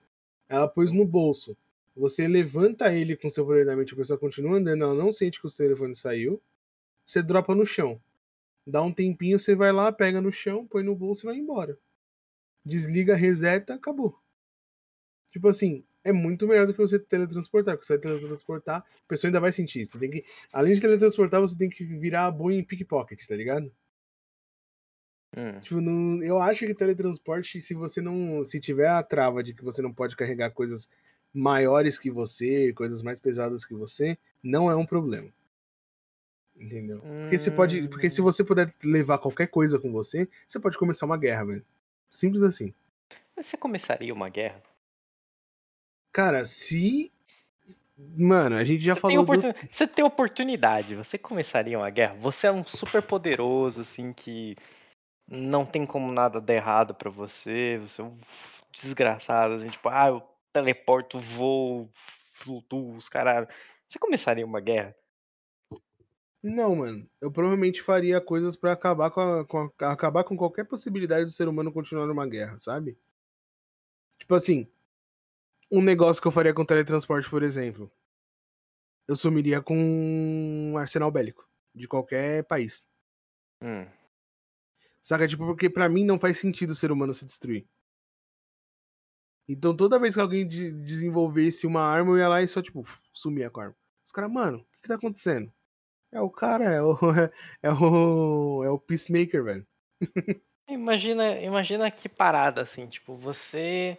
[0.53, 1.57] Ela pôs no bolso.
[1.97, 5.41] Você levanta ele com seu poder da mente, a pessoa continua andando, ela não sente
[5.41, 6.43] que o telefone saiu.
[7.03, 7.99] Você dropa no chão.
[8.67, 11.79] Dá um tempinho, você vai lá, pega no chão, põe no bolso e vai embora.
[12.62, 14.15] Desliga, reseta, acabou.
[15.31, 19.31] Tipo assim, é muito melhor do que você teletransportar, porque você vai teletransportar, a pessoa
[19.31, 19.87] ainda vai sentir.
[19.87, 23.35] Você tem que, além de teletransportar, você tem que virar a boa em pickpocket, tá
[23.35, 23.73] ligado?
[25.37, 25.59] Hum.
[25.61, 28.45] Tipo, não, eu acho que teletransporte, se você não.
[28.45, 30.88] Se tiver a trava de que você não pode carregar coisas
[31.33, 35.29] maiores que você, coisas mais pesadas que você, não é um problema.
[36.55, 37.01] Entendeu?
[37.23, 37.88] Porque você pode.
[37.88, 38.25] Porque se Hum.
[38.25, 41.64] você puder levar qualquer coisa com você, você pode começar uma guerra, velho.
[42.11, 42.75] Simples assim.
[43.35, 44.62] Mas Você começaria uma guerra?
[46.12, 47.11] Cara, se.
[47.97, 49.33] Mano, a gente já Você tem, falou do.
[49.33, 52.14] oportun- você tem oportunidade, você começaria uma guerra?
[52.14, 54.57] Você é um super poderoso, assim, que
[55.33, 58.18] não tem como nada dar errado pra você, você é um
[58.71, 61.88] desgraçado, assim, tipo, ah, eu teleporto, voo,
[62.33, 63.49] flutuo, os caralho.
[63.88, 64.95] Você começaria uma guerra?
[66.42, 67.09] Não, mano.
[67.21, 71.31] Eu provavelmente faria coisas pra acabar com, a- com a- acabar com qualquer possibilidade do
[71.31, 72.99] ser humano continuar numa guerra, sabe?
[74.18, 74.66] Tipo assim,
[75.71, 77.90] um negócio que eu faria com teletransporte, por exemplo.
[79.09, 82.88] Eu sumiria com um arsenal bélico de qualquer país.
[83.62, 83.87] Hum.
[85.03, 85.27] Saca?
[85.27, 87.67] Tipo, porque pra mim não faz sentido o ser humano se destruir.
[89.49, 92.83] Então toda vez que alguém de- desenvolvesse uma arma, eu ia lá e só, tipo,
[93.12, 93.77] sumia com a arma.
[94.05, 95.53] Os caras, mano, o que, que tá acontecendo?
[96.12, 96.97] É o cara, é o.
[97.62, 98.65] É o.
[98.65, 99.67] É o Peacemaker, velho.
[100.69, 103.99] Imagina, imagina que parada, assim, tipo, você.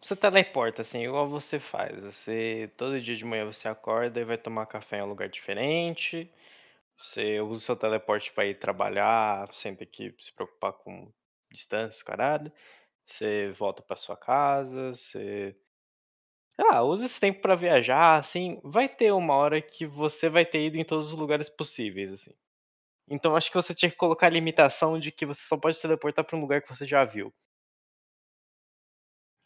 [0.00, 2.02] Você teleporta, assim, igual você faz.
[2.02, 2.70] Você.
[2.76, 6.30] Todo dia de manhã você acorda e vai tomar café em um lugar diferente.
[6.98, 11.12] Você usa o seu teleporte pra ir trabalhar, sem ter que se preocupar com
[11.52, 12.52] distância, caralho.
[13.06, 15.56] Você volta pra sua casa, você.
[16.54, 18.60] Sei lá, usa esse tempo pra viajar, assim.
[18.64, 22.32] Vai ter uma hora que você vai ter ido em todos os lugares possíveis, assim.
[23.08, 26.24] Então acho que você tinha que colocar a limitação de que você só pode teleportar
[26.26, 27.32] pra um lugar que você já viu.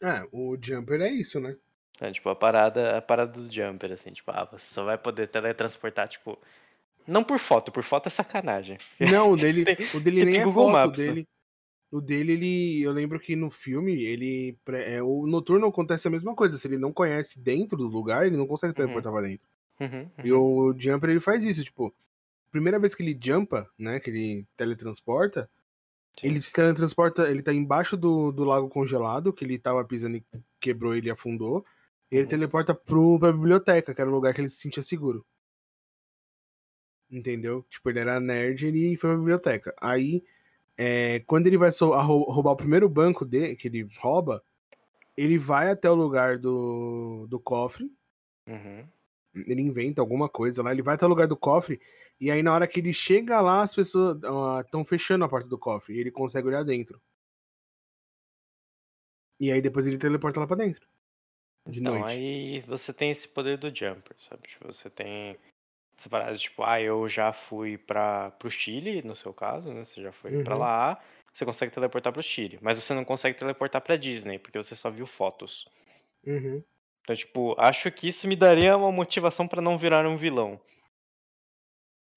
[0.01, 1.55] É, o Jumper é isso, né?
[1.99, 5.27] É, tipo, a parada, a parada do jumper, assim, tipo, ah, você só vai poder
[5.27, 6.39] teletransportar, tipo.
[7.07, 8.77] Não por foto, por foto é sacanagem.
[8.99, 11.05] Não, o dele, o dele nem é Google foto, o Maps, né?
[11.05, 11.27] dele.
[11.89, 12.81] O dele, ele.
[12.81, 14.57] Eu lembro que no filme, ele.
[14.73, 16.57] É, o noturno acontece a mesma coisa.
[16.57, 19.47] Se ele não conhece dentro do lugar, ele não consegue teleportar pra dentro.
[19.79, 20.69] Uhum, E uhum.
[20.69, 21.93] o Jumper, ele faz isso, tipo.
[22.51, 23.99] Primeira vez que ele jumpa, né?
[23.99, 25.49] Que ele teletransporta,
[26.19, 26.27] Sim.
[26.27, 30.23] ele se teletransporta, ele tá embaixo do, do lago congelado, que ele tava pisando e
[30.59, 31.65] quebrou ele e afundou.
[32.11, 32.29] E ele Uhum.
[32.29, 35.25] teleporta pro, pra biblioteca, que era o lugar que ele se sentia seguro.
[37.09, 37.63] Entendeu?
[37.69, 39.73] Tipo, ele era nerd e ele foi pra biblioteca.
[39.79, 40.23] Aí,
[40.77, 44.43] é, quando ele vai roubar o primeiro banco dele, que ele rouba,
[45.15, 47.89] ele vai até o lugar do, do cofre.
[48.47, 48.87] Uhum.
[49.33, 51.79] Ele inventa alguma coisa lá, ele vai até o lugar do cofre.
[52.19, 54.17] E aí, na hora que ele chega lá, as pessoas
[54.65, 55.95] estão fechando a porta do cofre.
[55.95, 57.01] E ele consegue olhar dentro.
[59.39, 60.87] E aí, depois ele teleporta lá pra dentro.
[61.67, 62.13] De Então, noite.
[62.13, 64.47] aí você tem esse poder do jumper, sabe?
[64.47, 65.37] Tipo, você tem
[65.97, 69.83] essa parada, tipo, ah, eu já fui para pro Chile, no seu caso, né?
[69.83, 70.57] Você já foi Uhum.
[70.57, 71.01] lá,
[71.33, 74.91] você consegue teleportar pro Chile, mas você não consegue teleportar pra Disney, porque você só
[74.91, 75.67] viu fotos.
[76.25, 76.63] Uhum.
[77.01, 80.59] Então, tipo, acho que isso me daria uma motivação pra não virar um vilão.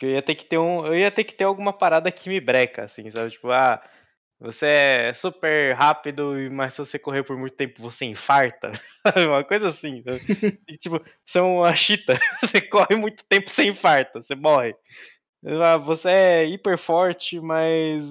[0.02, 2.40] Eu ia ter que ter um, eu ia ter que ter alguma parada que me
[2.40, 3.30] breca, assim, sabe?
[3.30, 3.82] Tipo, ah,
[4.40, 8.72] você é super rápido, mas se você correr por muito tempo você infarta.
[9.28, 10.02] Uma coisa assim.
[10.02, 10.20] sabe?
[10.68, 14.74] E, tipo, você é uma chita, você corre muito tempo sem infarta, você morre.
[15.44, 18.04] Ah, Você é hiper forte, mas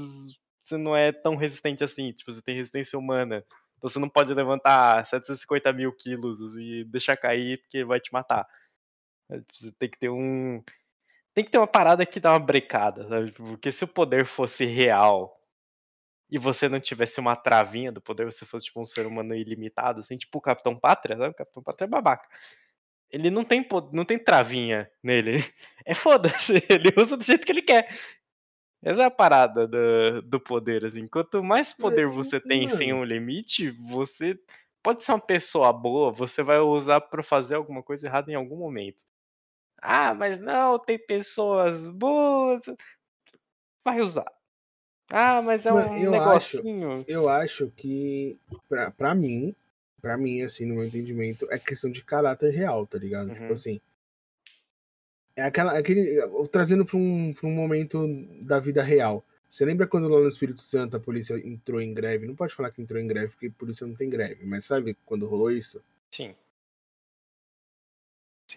[0.64, 2.12] você não é tão resistente assim.
[2.12, 3.44] Tipo, você tem resistência humana.
[3.78, 8.46] Então você não pode levantar 750 mil quilos e deixar cair porque vai te matar.
[9.32, 10.64] É, Você tem que ter um.
[11.34, 13.28] Tem que ter uma parada que dá uma brecada, sabe?
[13.28, 15.39] Tipo, Porque se o poder fosse real
[16.30, 20.00] e você não tivesse uma travinha do poder, você fosse tipo um ser humano ilimitado,
[20.00, 21.32] assim, tipo o Capitão Pátria, sabe?
[21.32, 22.28] O Capitão Pátria é babaca.
[23.12, 25.34] Ele não tem, não tem travinha nele.
[25.86, 27.90] É foda-se, ele usa do jeito que ele quer.
[28.84, 31.08] Essa é a parada do, do poder, assim.
[31.08, 34.40] Quanto mais poder você tem sem um limite, você
[34.84, 38.56] pode ser uma pessoa boa, você vai usar pra fazer alguma coisa errada em algum
[38.56, 39.02] momento.
[39.82, 42.66] Ah, mas não, tem pessoas boas.
[43.84, 44.39] Vai usar.
[45.12, 47.06] Ah, mas é um eu negocinho.
[47.08, 49.56] Eu acho que, pra, pra mim,
[50.02, 53.30] pra mim, assim, no meu entendimento, é questão de caráter real, tá ligado?
[53.32, 53.52] Tipo Uhum.
[53.52, 53.82] assim.
[55.36, 56.20] É aquela, aquele.
[56.52, 58.06] Trazendo pra um, pra um momento
[58.42, 59.26] da vida real.
[59.50, 62.28] Você lembra quando lá no Espírito Santo a polícia entrou em greve?
[62.28, 65.26] Não pode falar que entrou em greve, porque polícia não tem greve, mas sabe quando
[65.28, 65.82] rolou isso?
[66.12, 66.36] Sim,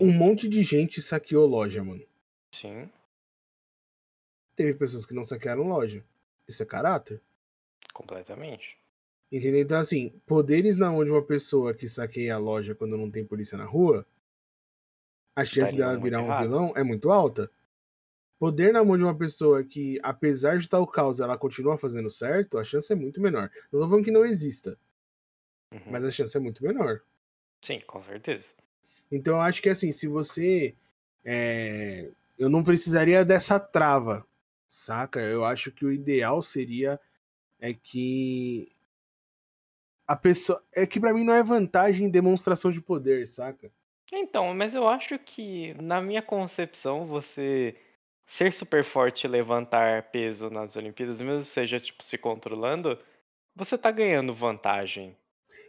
[0.01, 2.05] Um monte de gente saqueou loja, mano.
[2.55, 2.91] sim,
[4.55, 6.05] Teve pessoas que não saquearam loja.
[6.49, 7.21] Isso é caráter.
[7.93, 8.79] completamente.
[9.31, 9.61] Entendeu?
[9.63, 13.25] Então, assim, poderes na mão de uma pessoa que saqueia a loja quando não tem
[13.25, 14.07] polícia na rua,
[15.35, 16.43] a chance Daria dela virar um errado.
[16.45, 17.51] vilão é muito alta.
[18.39, 22.59] Poder na mão de uma pessoa que, apesar de tal causa, ela continua fazendo certo,
[22.59, 23.51] a chance é muito menor.
[23.73, 24.77] Não tô falando que não exista,
[25.73, 25.81] Uhum.
[25.87, 27.01] mas a chance é muito menor.
[27.63, 28.49] Sim, com certeza.
[29.11, 30.75] Então eu acho que assim, se você.
[31.25, 34.27] é, Eu não precisaria dessa trava,
[34.73, 35.21] saca?
[35.21, 36.99] Eu acho que o ideal seria
[37.61, 38.73] é que
[40.07, 40.63] a pessoa.
[40.75, 43.71] É que pra mim não é vantagem em demonstração de poder, saca?
[44.11, 47.75] Então, mas eu acho que, na minha concepção, você
[48.27, 52.99] ser super forte e levantar peso nas Olimpíadas, mesmo seja, tipo, se controlando,
[53.55, 55.17] você tá ganhando vantagem.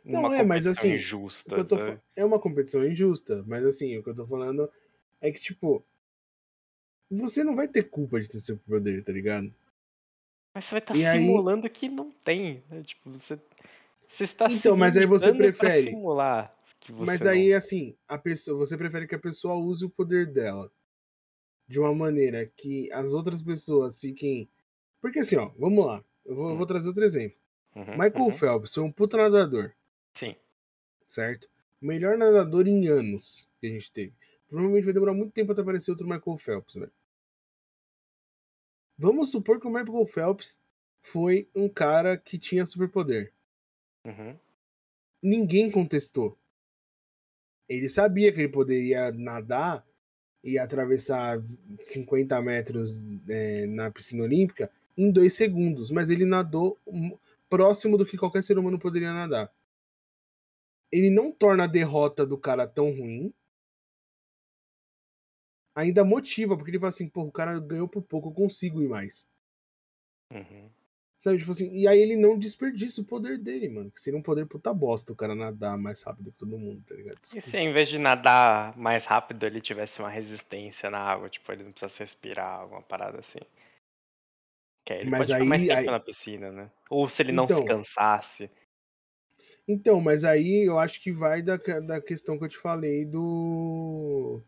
[0.03, 1.77] Não, é, mas assim, injusta, tô
[2.15, 4.69] É uma competição injusta, mas assim, o que eu tô falando
[5.21, 5.85] é que, tipo.
[7.17, 9.53] Você não vai ter culpa de ter seu poder, tá ligado?
[10.53, 12.81] Mas você vai estar aí- simulando que não tem, né?
[12.83, 13.39] Tipo, você,
[14.07, 18.17] você está Então, mas aí você prefere- simular que você Mas não- aí, assim, a
[18.17, 20.71] pessoa, você prefere que a pessoa use o poder dela
[21.67, 24.47] de uma maneira que as outras pessoas fiquem.
[25.01, 26.03] Porque assim, ó, vamos lá.
[26.25, 27.37] Eu vou, eu vou trazer outro exemplo.
[27.75, 28.31] Uhum, Michael uhum.
[28.31, 29.71] Phelps foi um puta nadador,
[30.13, 30.35] Sim,
[31.05, 31.49] certo?
[31.81, 34.13] O melhor nadador em anos que a gente teve.
[34.47, 36.91] Provavelmente vai demorar muito tempo até aparecer outro Michael Phelps, velho.
[38.97, 40.59] Vamos supor que o Michael Phelps
[40.99, 43.33] foi um cara que tinha superpoder.
[44.05, 44.37] uhum,
[45.21, 46.37] ninguém contestou.
[47.67, 49.85] Ele sabia que ele poderia nadar
[50.43, 51.41] e atravessar
[51.79, 56.77] 50 metros é, na piscina olímpica em dois segundos, mas ele nadou
[57.49, 59.51] próximo do que qualquer ser humano poderia nadar.
[60.91, 63.33] Ele não torna a derrota do cara tão ruim.
[65.75, 68.87] Ainda motiva, porque ele fala assim, pô, o cara ganhou por pouco, eu consigo ir
[68.87, 69.27] mais.
[70.31, 70.69] uhum.
[71.19, 73.89] Sabe, tipo assim, e aí ele não desperdiça o poder dele, mano.
[73.89, 76.93] Que seria um poder puta bosta o cara nadar mais rápido que todo mundo, tá
[76.95, 77.15] ligado?
[77.17, 77.49] E Desculpa.
[77.49, 81.63] se em vez de nadar mais rápido ele tivesse uma resistência na água, tipo, ele
[81.63, 83.39] não precisasse respirar, alguma parada assim.
[84.85, 86.69] Que aí ele Mas pode ficar mais aí- tempo aí- na piscina, né?
[86.89, 87.65] Ou se ele não se Então.
[87.65, 88.51] cansasse.
[89.65, 94.41] Então, mas aí eu acho que vai da, da questão que eu te falei do.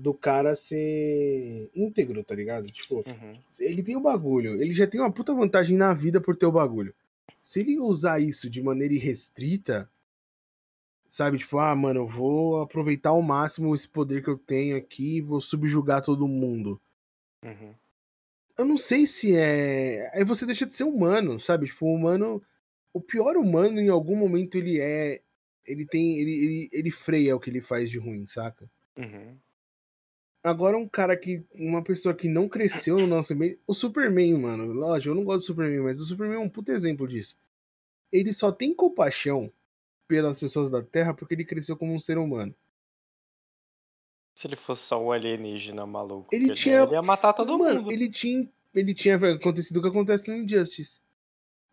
[0.00, 2.70] Do cara ser íntegro, tá ligado?
[2.70, 3.32] Tipo, Uhum.
[3.58, 6.52] ele tem o bagulho, ele já tem uma puta vantagem na vida por ter o
[6.52, 6.94] bagulho.
[7.42, 9.90] Se ele usar isso de maneira irrestrita,
[11.08, 11.38] sabe?
[11.38, 15.20] Tipo, ah, mano, eu vou aproveitar ao máximo esse poder que eu tenho aqui e
[15.20, 16.80] vou subjugar todo mundo.
[17.44, 17.74] Uhum.
[18.56, 20.10] Eu não sei se é.
[20.14, 21.66] Aí você deixa de ser humano, sabe?
[21.66, 22.42] Tipo, o humano.
[22.92, 25.20] O pior humano, em algum momento, ele é.
[25.66, 26.18] Ele tem.
[26.18, 28.68] Ele, ele, ele freia o que ele faz de ruim, saca?
[28.96, 29.36] Uhum.
[30.48, 31.44] Agora, um cara que.
[31.54, 33.58] Uma pessoa que não cresceu no nosso meio.
[33.66, 34.72] O Superman, mano.
[34.72, 37.36] Lógico, eu não gosto do Superman, mas o Superman é um puto exemplo disso.
[38.10, 39.52] Ele só tem compaixão
[40.06, 42.54] pelas pessoas da Terra porque ele cresceu como um ser humano.
[44.34, 46.82] Se ele fosse só o alienígena maluco, Ele tinha.
[46.84, 47.92] ele ia matar todo mano, mundo.
[47.92, 48.48] Ele tinha.
[48.74, 51.00] Ele tinha acontecido o que acontece no Injustice.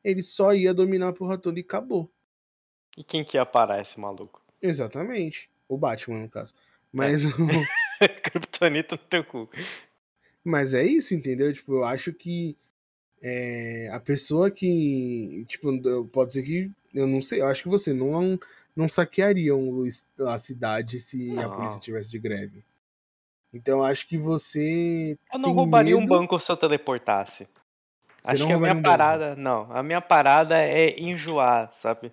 [0.03, 2.11] Ele só ia dominar a porra toda e acabou.
[2.97, 4.41] E quem que ia parar esse maluco?
[4.61, 5.49] Exatamente.
[5.67, 6.53] O Batman, no caso.
[6.91, 7.23] Mas,
[8.23, 9.49] Kryptonita no teu cu.
[10.43, 11.51] mas é isso, entendeu?
[11.53, 12.55] Tipo, eu acho que
[13.21, 15.45] é, a pessoa que.
[15.47, 15.69] Tipo,
[16.07, 16.71] pode ser que.
[16.93, 18.39] Eu não sei, eu acho que você não,
[18.75, 19.85] não saquearia um
[20.27, 21.51] a cidade se a Não.
[21.55, 22.63] polícia tivesse de greve.
[23.53, 25.17] Então eu acho que você.
[25.33, 27.47] Eu não roubaria um medo- banco se eu teleportasse.
[28.23, 28.87] Você Acho que a minha um banco.
[28.87, 29.35] parada.
[29.35, 32.11] Não, a minha parada é enjoar, sabe?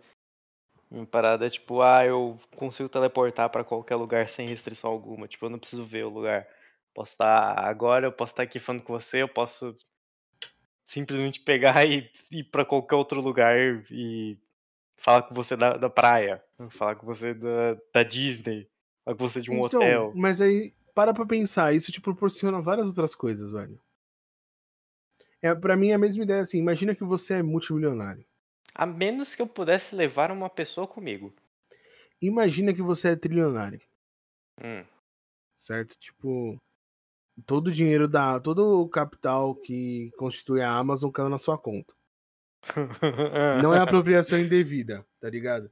[0.93, 5.27] Minha parada é tipo, ah, eu consigo teleportar pra qualquer lugar sem restrição alguma.
[5.27, 6.47] Tipo, eu não preciso ver o lugar.
[6.93, 9.75] Posso estar agora, eu posso estar aqui falando com você, eu posso
[10.85, 13.57] simplesmente pegar e ir pra qualquer outro lugar
[13.91, 14.37] e
[14.95, 18.69] falar com você da, da praia, falar com você da, da Disney,
[19.03, 20.13] falar com você de um então, hotel.
[20.15, 23.81] mas aí, para pra pensar, isso te proporciona várias outras coisas, velho.
[25.41, 28.27] É, pra mim é a mesma ideia assim, imagina que você é multimilionário.
[28.75, 31.35] A menos que eu pudesse levar uma pessoa comigo.
[32.21, 33.81] Imagina que você é trilionário.
[34.63, 34.85] Hum,
[35.57, 35.97] certo?
[35.99, 36.61] Tipo,
[37.47, 38.41] todo o dinheiro da.
[38.41, 41.95] todo o capital que constitui a Amazon caiu na sua conta.
[43.63, 45.71] Não é apropriação indevida, tá ligado?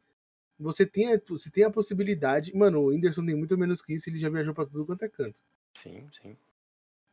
[0.58, 2.54] Você tem, a, você tem a possibilidade.
[2.54, 5.08] Mano, o Whindersson tem muito menos que isso, ele já viajou pra tudo quanto é
[5.08, 5.40] canto.
[5.74, 6.36] Sim, sim.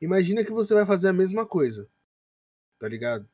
[0.01, 1.87] Imagina que você vai fazer a mesma coisa.
[2.77, 3.27] Tá ligado?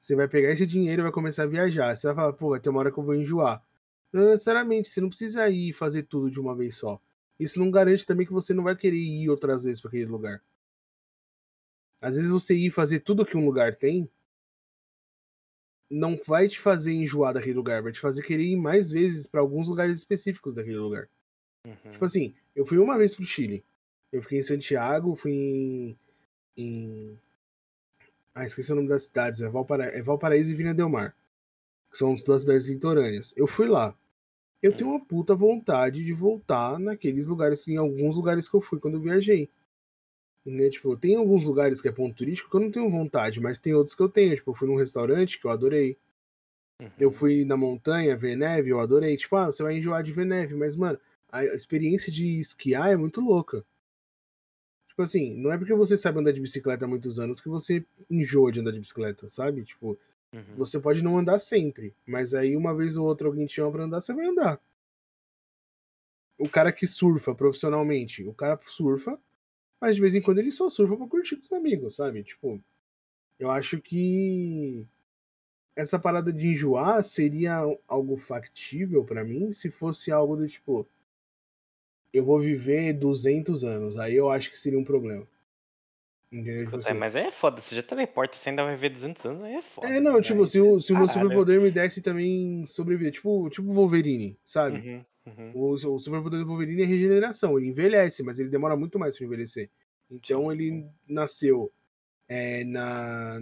[0.00, 1.94] Você vai pegar esse dinheiro e vai começar a viajar.
[1.94, 3.62] Você vai falar, pô, vai ter uma hora que eu vou enjoar.
[4.12, 7.00] Não necessariamente, você não precisa ir fazer tudo de uma vez só.
[7.38, 10.42] Isso não garante também que você não vai querer ir outras vezes para aquele lugar.
[12.00, 14.10] Às vezes você ir fazer tudo que um lugar tem
[15.90, 19.40] não vai te fazer enjoar daquele lugar, vai te fazer querer ir mais vezes para
[19.40, 21.08] alguns lugares específicos daquele lugar.
[21.66, 21.90] Uhum.
[21.90, 23.64] Tipo assim, eu fui uma vez pro Chile.
[24.12, 25.98] Eu fiquei em Santiago, fui em.
[26.56, 27.18] em...
[28.40, 29.42] Ah, esqueci o nome das cidades.
[29.42, 29.84] É, Valpara...
[29.84, 31.14] é Valparaíso e Vina Del Mar.
[31.90, 33.34] Que são as duas cidades litorâneas.
[33.36, 33.94] Eu fui lá.
[34.62, 38.80] Eu tenho uma puta vontade de voltar naqueles lugares, em alguns lugares que eu fui
[38.80, 39.50] quando eu viajei.
[40.46, 40.70] Né?
[40.70, 43.74] Tipo, tem alguns lugares que é ponto turístico que eu não tenho vontade, mas tem
[43.74, 44.34] outros que eu tenho.
[44.34, 45.98] Tipo, eu fui num restaurante que eu adorei.
[46.80, 46.90] Uhum.
[46.98, 49.18] Eu fui na montanha ver neve, eu adorei.
[49.18, 50.98] Tipo, ah, você vai enjoar de ver neve, mas, mano,
[51.30, 53.62] a experiência de esquiar é muito louca.
[55.00, 57.82] Tipo assim, não é porque você sabe andar de bicicleta há muitos anos que você
[58.10, 59.64] enjoa de andar de bicicleta, sabe?
[59.64, 59.98] Tipo,
[60.30, 60.56] Uhum.
[60.56, 63.84] você pode não andar sempre, mas aí uma vez ou outra alguém te chama pra
[63.84, 64.60] andar, você vai andar.
[66.38, 69.18] O cara que surfa profissionalmente, o cara surfa,
[69.80, 72.22] mas de vez em quando ele só surfa pra curtir com os amigos, sabe?
[72.22, 72.62] Tipo,
[73.38, 74.86] eu acho que
[75.74, 80.86] essa parada de enjoar seria algo factível pra mim se fosse algo do tipo
[82.12, 85.26] eu vou viver 200 anos, aí eu acho que seria um problema.
[86.32, 86.64] Entendeu?
[86.64, 89.42] Tipo assim, mas aí é foda, você já teleporta, você ainda vai ver 200 anos,
[89.42, 89.88] aí é foda.
[89.88, 90.22] É, não, né?
[90.22, 91.22] tipo, se o, se o meu Caralho.
[91.22, 94.78] superpoder me desse também sobreviver, tipo tipo Wolverine, sabe?
[94.78, 95.52] Uhum, uhum.
[95.54, 99.26] O, o superpoder do Wolverine é regeneração, ele envelhece, mas ele demora muito mais pra
[99.26, 99.68] envelhecer.
[100.08, 101.72] Então ele nasceu
[102.28, 103.40] é, na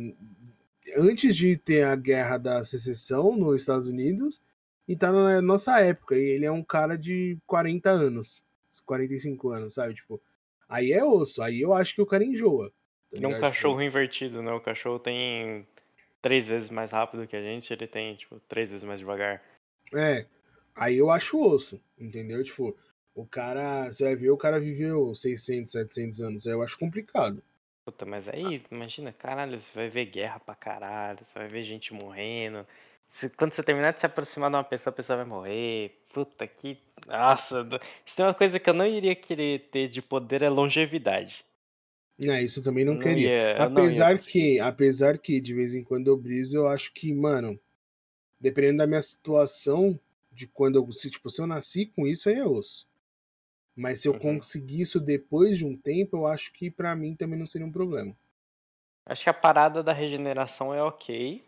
[0.97, 4.41] antes de ter a guerra da secessão nos Estados Unidos
[4.87, 6.17] e tá na nossa época.
[6.17, 8.43] E ele é um cara de 40 anos,
[8.81, 9.95] 45 anos, sabe?
[9.95, 10.21] Tipo,
[10.69, 12.71] aí é osso, aí eu acho que o cara enjoa.
[12.71, 12.75] tá
[13.13, 13.45] Ele é um ligado?
[13.53, 14.53] Tipo, cachorro invertido, né?
[14.53, 15.67] O cachorro tem
[16.23, 19.43] três vezes mais rápido que a gente, ele tem, tipo, três vezes mais devagar.
[19.95, 20.27] É,
[20.75, 22.43] aí eu acho osso, entendeu?
[22.43, 22.77] Tipo,
[23.15, 27.43] o cara, você vai ver, o cara viveu 600, 700 anos, aí eu acho complicado.
[27.85, 31.95] Puta, mas aí, imagina, caralho, você vai ver guerra pra caralho, você vai ver gente
[31.95, 32.67] morrendo.
[33.09, 36.05] Se- quando você terminar de se aproximar de uma pessoa, a pessoa vai morrer.
[36.13, 36.79] Puta que.
[37.07, 37.67] Nossa,
[38.07, 41.45] se tem uma coisa que eu não iria querer ter de poder é longevidade.
[42.23, 43.33] É, isso eu também não, não queria.
[43.57, 44.25] ia- não apesar conseguir.
[44.25, 47.59] que, apesar que de vez em quando eu briso, eu acho que, mano,
[48.41, 49.99] dependendo da minha situação,
[50.33, 52.87] de quando eu, se, tipo, se eu nasci com isso, aí é osso.
[53.77, 54.17] Mas se eu Uhum.
[54.17, 57.73] conseguir isso depois de um tempo, eu acho que pra mim também não seria um
[57.73, 58.17] problema.
[59.05, 61.43] Acho que a parada da regeneração é ok.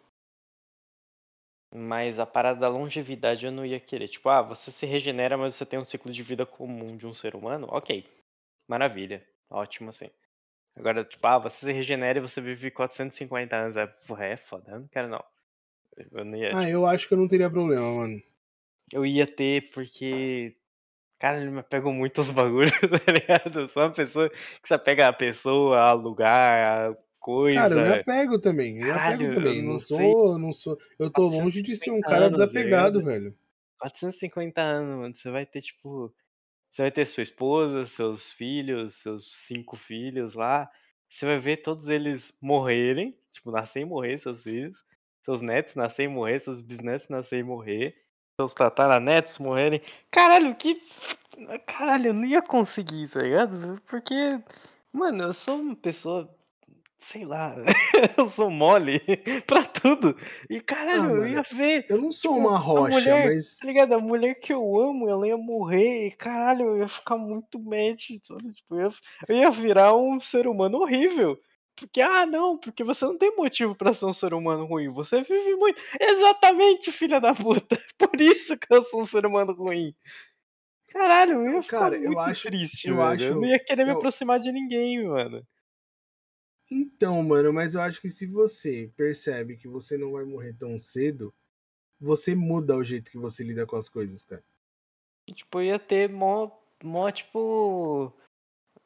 [1.73, 4.09] Mas a parada da longevidade eu não ia querer.
[4.09, 7.15] Tipo, ah, você se regenera, mas você tem um ciclo de vida comum de um
[7.15, 7.69] ser humano?
[7.71, 8.05] Ok.
[8.69, 9.25] Maravilha.
[9.49, 10.11] Ótimo, assim.
[10.77, 13.77] Agora, tipo, ah, você se regenera e você vive 450 anos.
[13.77, 14.73] É, porra, é foda.
[14.73, 15.25] Eu não quero, não.
[16.13, 18.23] Eu não ia, Ah, tipo, eu acho que eu não teria problema, mano.
[18.93, 20.57] eu ia ter porque.
[21.19, 23.69] Cara, ele me pegou muito os bagulhos, tá ligado?
[23.69, 27.61] Sou uma pessoa que você pega a pessoa, a lugar, a coisa.
[27.61, 28.79] Cara, eu me apego também.
[28.79, 29.63] Eu me apego também.
[29.63, 30.79] não Não sou, não sou.
[30.99, 33.05] Eu tô longe de ser um 450 cara anos, desapegado, ligado?
[33.05, 33.39] velho.
[33.79, 35.15] 450 anos, mano.
[35.15, 36.13] Você vai ter, tipo.
[36.71, 40.71] Você vai ter sua esposa, seus filhos, seus cinco filhos lá.
[41.09, 43.17] Você vai ver todos eles morrerem.
[43.31, 44.83] Tipo, nascer e morrer, seus filhos.
[45.23, 47.95] Seus netos nascer e morrer, seus bisnetos nascer e morrer.
[48.41, 49.83] Seus tataranetos morrerem.
[50.11, 50.83] Caralho, que.
[51.67, 53.81] Caralho, eu não ia conseguir, tá ligado?
[53.89, 54.15] Porque.
[54.93, 56.29] Mano, eu sou uma pessoa.
[57.03, 57.55] Sei lá.
[58.19, 59.01] eu sou mole
[59.47, 60.15] pra tudo.
[60.51, 61.87] E caralho, Ah, eu ia ver.
[61.89, 63.59] Eu não sou Tipo, uma rocha, mulher, mas.
[63.59, 63.95] tá ligado?
[63.95, 67.99] A mulher que eu amo, ela ia morrer e caralho, eu ia ficar muito mad,
[68.23, 68.53] sabe?
[68.53, 68.91] Tipo, eu ia,
[69.29, 71.41] eu ia virar um ser humano horrível.
[71.75, 74.91] Porque, ah, não, porque você não tem motivo pra ser um ser humano ruim.
[74.91, 75.81] Você vive muito.
[75.99, 77.79] Exatamente, filha da puta.
[77.99, 79.95] Por isso que eu sou um ser humano ruim.
[80.89, 83.85] Caralho, eu ia ficar cara, eu muito acho- triste, eu acho- eu não ia querer
[83.85, 85.43] me eu- aproximar de ninguém, mano.
[86.71, 90.79] Então, mano, mas eu acho que se você percebe que você não vai morrer tão
[90.79, 91.35] cedo,
[92.01, 94.43] você muda o jeito que você lida com as coisas, cara.
[95.35, 96.51] Tipo, ia ter mó,
[96.83, 98.13] mó tipo.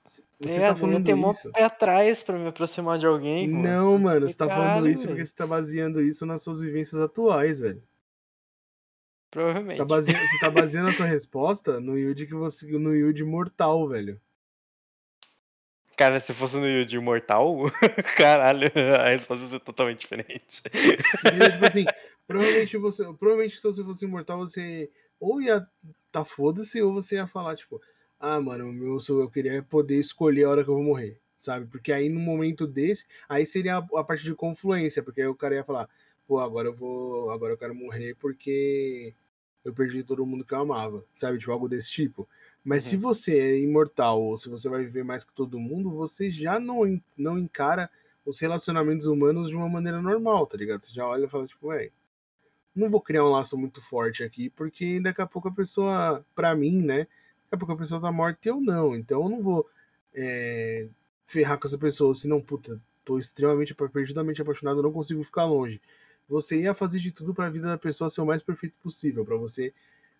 [0.07, 0.61] Você ligado?
[0.61, 1.51] tá Eu falando ter mó isso.
[1.53, 3.62] pé atrás pra me aproximar de alguém, mano.
[3.62, 6.61] Não, mano, Porque, você tá falando caralho, isso porque você tá baseando isso nas suas
[6.61, 7.80] vivências atuais, velho.
[7.80, 9.78] Você Provavelmente.
[9.78, 12.66] tá baseando, você tá baseando a sua resposta no Yuji que você.
[12.78, 14.20] no Yuji mortal, velho.
[15.97, 17.57] Cara, se fosse no Yuji Imortal,
[18.17, 18.71] caralho,
[19.01, 20.63] a resposta ia ser totalmente diferente.
[21.25, 21.53] Entendeu?
[21.53, 21.85] tipo assim,
[22.27, 23.05] provavelmente você.
[23.15, 24.91] Provavelmente se você fosse imortal, você
[25.21, 25.67] ou ia
[26.11, 27.81] tá foda-se, ou você ia falar, tipo,
[28.21, 31.67] ah, mano, meu, eu queria poder escolher a hora que eu vou morrer, sabe?
[31.67, 35.35] Porque aí no momento desse, aí seria a, a parte de confluência, porque aí o
[35.35, 35.89] cara ia falar,
[36.27, 37.31] pô, agora eu vou.
[37.31, 39.15] Agora eu quero morrer porque
[39.65, 41.39] eu perdi todo mundo que eu amava, sabe?
[41.39, 42.29] Tipo, algo desse tipo.
[42.65, 42.91] Mas uhum.
[42.91, 46.59] se você é imortal ou se você vai viver mais que todo mundo, você já
[46.59, 47.91] não, não encara
[48.25, 50.83] os relacionamentos humanos de uma maneira normal, tá ligado?
[50.83, 51.93] Você já olha e fala, tipo, velho,
[52.75, 56.55] não vou criar um laço muito forte aqui, porque daqui a pouco a pessoa, pra
[56.55, 57.01] mim, né?
[57.45, 58.97] Daqui a pouco a pessoa tá morta e eu não.
[58.97, 59.69] Então eu não vou
[60.15, 60.89] é,
[61.27, 65.81] ferrar com essa pessoa, senão, puta, tô extremamente, perdidamente apaixonado, não consigo ficar longe.
[66.29, 69.25] Você ia fazer de tudo para a vida da pessoa ser o mais perfeito possível,
[69.25, 69.73] para você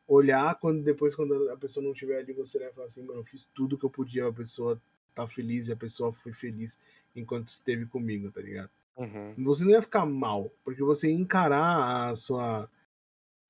[0.07, 3.24] olhar quando depois quando a pessoa não estiver ali, você vai falar assim, mano, eu
[3.24, 4.80] fiz tudo que eu podia, a pessoa
[5.14, 6.78] tá feliz e a pessoa foi feliz
[7.14, 8.70] enquanto esteve comigo, tá ligado?
[8.96, 9.34] Uhum.
[9.44, 12.70] Você não ia ficar mal, porque você ia encarar a sua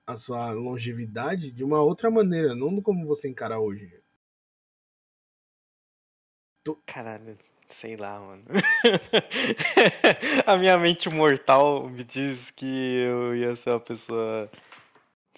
[0.07, 3.91] a sua longevidade de uma outra maneira, não como você encara hoje.
[6.63, 6.79] Tu...
[6.85, 7.35] Caralho,
[7.69, 8.43] sei lá, mano.
[10.45, 14.47] a minha mente mortal me diz que eu ia ser uma pessoa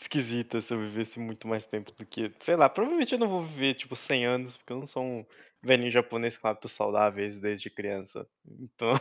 [0.01, 2.31] esquisita se eu vivesse muito mais tempo do que.
[2.39, 5.25] Sei lá, provavelmente eu não vou viver tipo 100 anos, porque eu não sou um
[5.61, 8.27] velhinho japonês com hábitos saudáveis desde criança.
[8.45, 8.93] Então.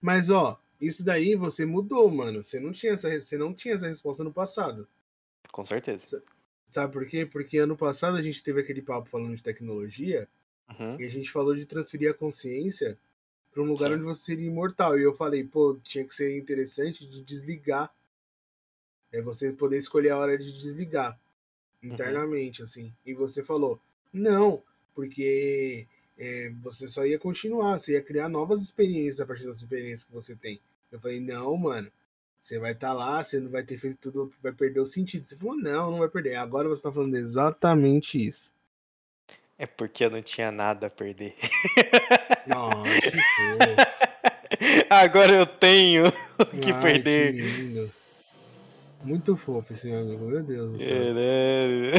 [0.00, 2.42] Mas ó, isso daí você mudou, mano.
[2.42, 4.88] Você não tinha essa, você não tinha essa resposta no passado.
[5.52, 6.22] Com certeza.
[6.64, 7.26] Sabe por quê?
[7.26, 10.26] Porque ano passado a gente teve aquele papo falando de tecnologia
[10.70, 10.98] uhum.
[10.98, 12.98] e a gente falou de transferir a consciência
[13.52, 13.96] para um lugar Sim.
[13.96, 14.98] onde você seria imortal.
[14.98, 17.94] E eu falei, pô, tinha que ser interessante de desligar
[19.14, 21.18] é você poder escolher a hora de desligar
[21.82, 21.92] uhum.
[21.92, 22.64] internamente, uhum.
[22.64, 22.92] assim.
[23.06, 23.80] E você falou,
[24.12, 24.60] não,
[24.92, 25.86] porque
[26.18, 30.12] é, você só ia continuar, você ia criar novas experiências a partir das experiências que
[30.12, 30.60] você tem.
[30.90, 31.90] Eu falei, não, mano,
[32.42, 35.24] você vai estar tá lá, você não vai ter feito tudo, vai perder o sentido.
[35.24, 36.34] Você falou, não, não vai perder.
[36.34, 38.52] Agora você está falando exatamente isso.
[39.56, 41.36] É porque eu não tinha nada a perder.
[42.46, 43.14] Nossa, que.
[44.90, 47.34] Agora eu tenho o que Ai, perder.
[47.34, 47.92] Que lindo.
[49.04, 50.96] Muito fofo esse meu amigo, meu Deus do céu.
[51.18, 51.92] É,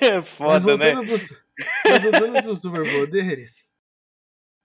[0.00, 1.06] é foda, mas voltando né?
[1.06, 1.42] Pros,
[1.88, 3.66] mas voltando pros superpoderes.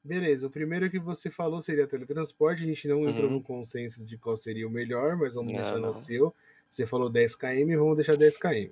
[0.03, 2.63] Beleza, o primeiro que você falou seria teletransporte.
[2.63, 3.09] A gente não uhum.
[3.09, 6.35] entrou no consenso de qual seria o melhor, mas vamos não, deixar no seu.
[6.69, 8.71] Você falou 10km, vamos deixar 10km.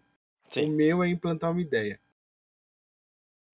[0.50, 0.66] Sim.
[0.66, 2.00] O meu é implantar uma ideia.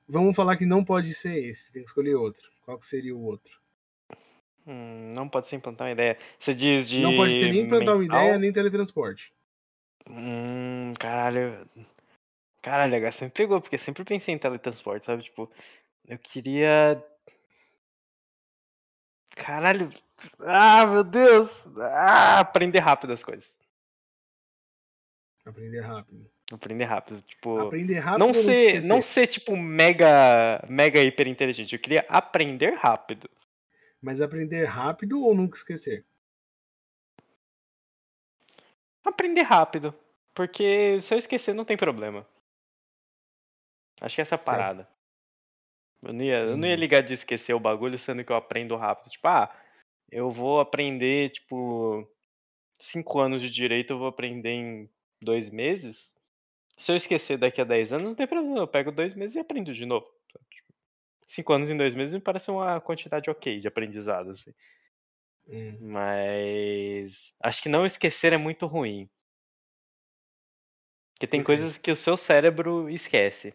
[0.07, 2.49] Vamos falar que não pode ser esse, tem que escolher outro.
[2.65, 3.59] Qual que seria o outro?
[4.65, 6.17] Hum, não pode ser implantar uma ideia.
[6.39, 6.99] Você diz de.
[6.99, 8.17] Não pode ser nem implantar mental?
[8.17, 9.31] uma ideia, nem teletransporte.
[10.09, 11.69] Hum, caralho.
[12.61, 15.23] Caralho, agora você me pegou, porque eu sempre pensei em teletransporte, sabe?
[15.23, 15.49] Tipo,
[16.07, 17.03] eu queria.
[19.35, 19.89] Caralho.
[20.41, 21.65] Ah, meu Deus!
[21.77, 23.57] Ah, aprender rápido as coisas.
[25.45, 26.29] Aprender rápido.
[26.51, 27.59] Aprender rápido, tipo.
[27.59, 28.25] Aprender rápido.
[28.25, 31.73] Não ser, não ser tipo mega, mega hiper inteligente.
[31.73, 33.29] Eu queria aprender rápido.
[34.01, 36.05] Mas aprender rápido ou nunca esquecer?
[39.09, 39.93] Aprender rápido.
[40.33, 42.25] Porque se eu esquecer, não tem problema.
[43.99, 44.87] Acho que essa é a parada.
[46.01, 46.79] Eu não, ia, eu não ia uhum.
[46.79, 49.11] ligar de esquecer o bagulho, sendo que eu aprendo rápido.
[49.11, 49.53] Tipo, ah,
[50.09, 52.07] eu vou aprender, tipo,
[52.79, 54.89] cinco anos de direito, eu vou aprender em
[55.21, 56.17] dois meses.
[56.77, 58.59] Se eu esquecer daqui a 10 anos, não tem problema.
[58.59, 60.07] Eu pego dois meses e aprendo de novo.
[60.49, 60.73] Tipo,
[61.25, 64.53] cinco anos em dois meses me parece uma quantidade ok de aprendizado, assim.
[65.49, 65.77] Hum.
[65.81, 69.09] Mas acho que não esquecer é muito ruim.
[71.15, 73.53] Porque tem coisas que o seu cérebro esquece.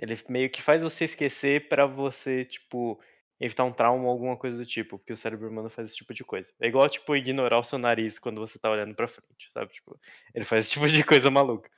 [0.00, 3.00] Ele meio que faz você esquecer para você, tipo,
[3.40, 6.12] evitar um trauma ou alguma coisa do tipo, porque o cérebro humano faz esse tipo
[6.12, 6.52] de coisa.
[6.60, 9.72] É igual, tipo, ignorar o seu nariz quando você tá olhando pra frente, sabe?
[9.72, 9.98] Tipo,
[10.34, 11.70] ele faz esse tipo de coisa maluca.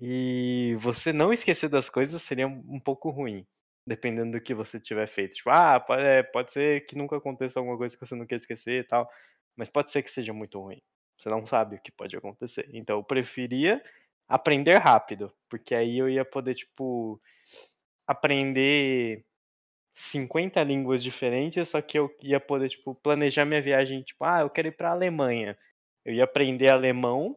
[0.00, 3.46] E você não esquecer das coisas seria um pouco ruim,
[3.88, 5.36] dependendo do que você tiver feito.
[5.36, 8.36] Tipo, ah, pode, é, pode ser que nunca aconteça alguma coisa que você não quer
[8.36, 9.10] esquecer e tal,
[9.56, 10.80] mas pode ser que seja muito ruim.
[11.18, 12.68] Você não sabe o que pode acontecer.
[12.72, 13.82] Então eu preferia
[14.28, 17.20] aprender rápido, porque aí eu ia poder, tipo,
[18.06, 19.24] aprender
[19.94, 24.50] 50 línguas diferentes, só que eu ia poder, tipo, planejar minha viagem, tipo, ah, eu
[24.50, 25.58] quero ir pra Alemanha.
[26.04, 27.36] Eu ia aprender alemão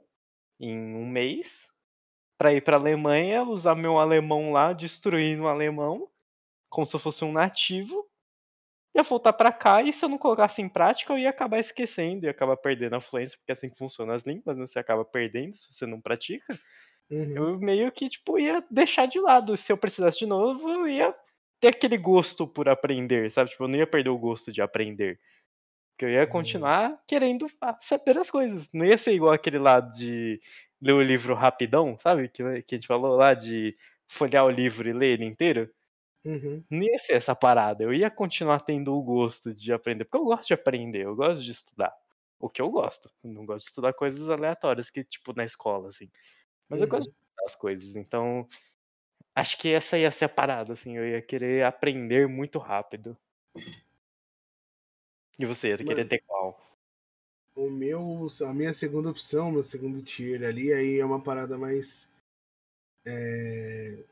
[0.60, 1.72] em um mês,
[2.38, 6.11] para ir pra Alemanha, usar meu alemão lá, destruir no alemão,
[6.72, 8.10] como se eu fosse um nativo,
[8.96, 12.26] ia voltar para cá e se eu não colocasse em prática, eu ia acabar esquecendo,
[12.26, 14.66] ia acabar perdendo a fluência, porque assim que funcionam as línguas, né?
[14.66, 16.58] Você acaba perdendo se você não pratica.
[17.10, 17.36] Uhum.
[17.36, 19.58] Eu meio que, tipo, ia deixar de lado.
[19.58, 21.14] Se eu precisasse de novo, eu ia
[21.60, 23.50] ter aquele gosto por aprender, sabe?
[23.50, 25.20] Tipo, eu não ia perder o gosto de aprender.
[25.92, 27.48] Porque eu ia continuar querendo
[27.82, 28.72] saber as coisas.
[28.74, 30.42] Não ia ser igual aquele lá de
[30.82, 32.30] ler o livro rapidão, sabe?
[32.30, 35.70] Que, que a gente falou lá de folhear o livro e ler ele inteiro.
[36.24, 36.64] Uhum.
[36.70, 37.84] Não ia ser essa parada.
[37.84, 40.06] Eu ia continuar tendo o gosto de aprender.
[40.06, 41.96] Porque eu gosto de aprender, eu gosto de estudar.
[42.40, 43.10] O que eu gosto.
[43.24, 46.10] Eu não gosto de estudar coisas aleatórias, que, tipo, na escola, assim.
[46.70, 47.14] Mas eu gosto Uhum.
[47.14, 47.96] de estudar as coisas.
[47.96, 48.48] Então,
[49.36, 50.98] acho que essa ia ser a parada, assim.
[50.98, 53.18] Eu ia querer aprender muito rápido.
[55.40, 56.10] E você, ia querer Mano.
[56.10, 56.60] ter qual?
[57.56, 62.10] O meu, a minha segunda opção, meu segundo tier ali, aí é uma parada mais
[63.06, 64.04] é,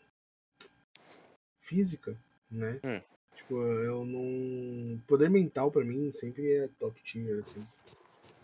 [1.70, 2.18] física,
[2.50, 2.80] né?
[2.84, 3.00] Hum.
[3.36, 5.00] Tipo, eu não.
[5.08, 7.66] Poder mental pra mim sempre é top tier, assim.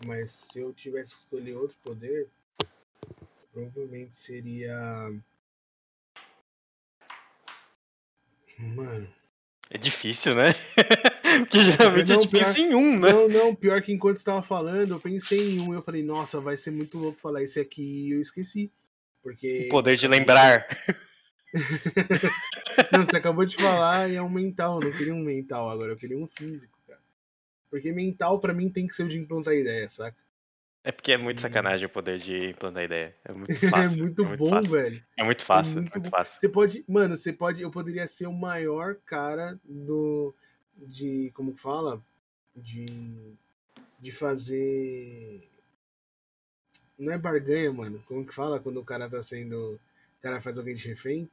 [0.06, 2.28] Mas se eu tivesse que escolher outro poder,
[3.52, 5.12] provavelmente seria.
[8.58, 9.08] Mano.
[9.68, 10.54] É difícil, né?
[11.40, 13.12] Porque geralmente a Não, gente pior- pensa em um, né?
[13.12, 16.02] Não, não, pior que enquanto você tava falando, eu pensei em um e eu falei,
[16.04, 18.70] nossa, vai ser muito louco falar esse aqui e eu esqueci.
[19.22, 19.64] Porque.
[19.66, 20.66] O poder de lembrar.
[22.92, 24.80] Não, você acabou de falar e é um mental.
[24.80, 27.00] Eu não queria um mental agora, eu queria um físico, cara.
[27.70, 30.16] Porque mental pra mim tem que ser o de implantar ideia, saca?
[30.84, 33.14] É porque é muito E- sacanagem o poder de implantar ideia.
[33.24, 33.98] É muito é fácil.
[33.98, 34.70] muito bom, fácil.
[34.70, 35.04] velho.
[35.16, 36.10] É muito fácil, muito muito, bom.
[36.10, 36.38] fácil.
[36.40, 36.84] Você pode.
[36.88, 37.62] Mano, você pode.
[37.62, 40.34] Eu poderia ser o maior cara do.
[40.76, 41.30] De.
[41.34, 42.00] Como que fala?
[42.54, 42.86] De.
[43.98, 45.48] De fazer.
[46.98, 48.02] Não é barganha, mano.
[48.06, 49.74] Como que fala quando o cara tá sendo.
[49.74, 51.28] O cara faz alguém de refém?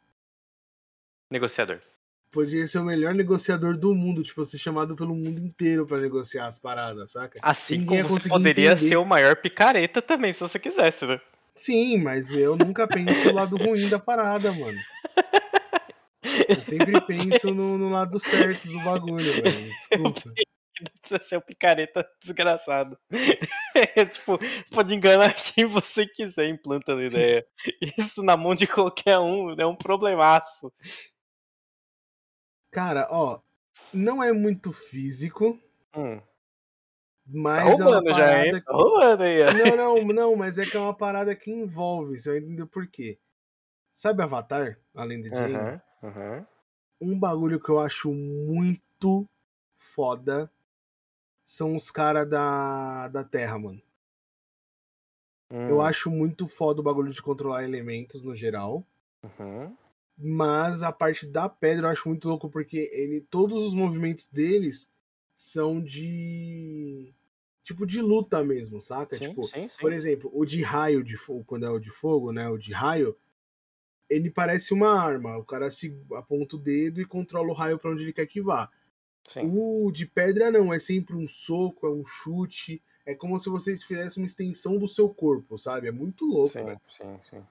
[1.34, 1.80] Negociador.
[2.32, 6.46] Poderia ser o melhor negociador do mundo, tipo, ser chamado pelo mundo inteiro pra negociar
[6.46, 7.40] as paradas, saca?
[7.42, 8.88] Assim Ninguém como você poderia entender.
[8.88, 11.20] ser o maior picareta também, se você quisesse, né?
[11.56, 14.78] Sim, mas eu nunca penso o lado ruim da parada, mano.
[16.50, 19.70] Eu sempre penso no, no lado certo do bagulho, velho.
[19.70, 20.22] Desculpa.
[21.04, 22.96] Você ser o picareta desgraçado.
[23.76, 24.38] É, tipo,
[24.70, 27.44] pode enganar quem você quiser implantando ideia.
[27.98, 30.72] Isso na mão de qualquer um é um problemaço.
[32.74, 33.40] Cara, ó,
[33.94, 35.58] não é muito físico,
[35.96, 36.22] Hum,
[37.54, 38.46] tá mas é uma roubando já, parada.
[38.46, 38.62] hein?
[38.66, 39.52] Tá roubando aí, ó.
[39.52, 42.88] Não, não, não, mas é que é uma parada que envolve, você vai entender por
[42.88, 43.20] quê.
[43.92, 45.66] Sabe Avatar, além de Jane?
[45.66, 46.48] Aham, aham.
[47.00, 49.30] Um bagulho que eu acho muito
[49.78, 50.52] foda
[51.46, 53.82] são os caras da, da Terra, mano.
[55.68, 58.88] Eu Hum, acho muito foda o bagulho de controlar elementos no geral.
[59.24, 59.78] uhum.
[60.26, 64.90] Mas a parte da pedra eu acho muito louco porque ele, todos os movimentos deles
[65.36, 67.14] são de.
[67.62, 69.18] Tipo de luta mesmo, saca?
[69.18, 69.78] Sim, tipo, sim, sim.
[69.82, 72.48] por exemplo, o de raio de fogo, quando é o de fogo, né?
[72.48, 73.18] O de raio,
[74.10, 75.38] ele parece uma arma.
[75.38, 78.42] O cara se aponta o dedo e controla o raio pra onde ele quer que
[78.42, 78.72] vá.
[79.28, 79.52] sim.
[79.54, 82.82] O de pedra não, é sempre um soco, é um chute.
[83.06, 85.90] É como se você fizesse uma extensão do seu corpo, sabe?
[85.90, 86.54] É muito louco.
[86.54, 87.44] Sim, sim, sim.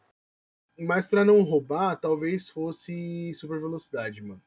[0.78, 4.40] Mas pra não roubar, talvez fosse super velocidade, mano.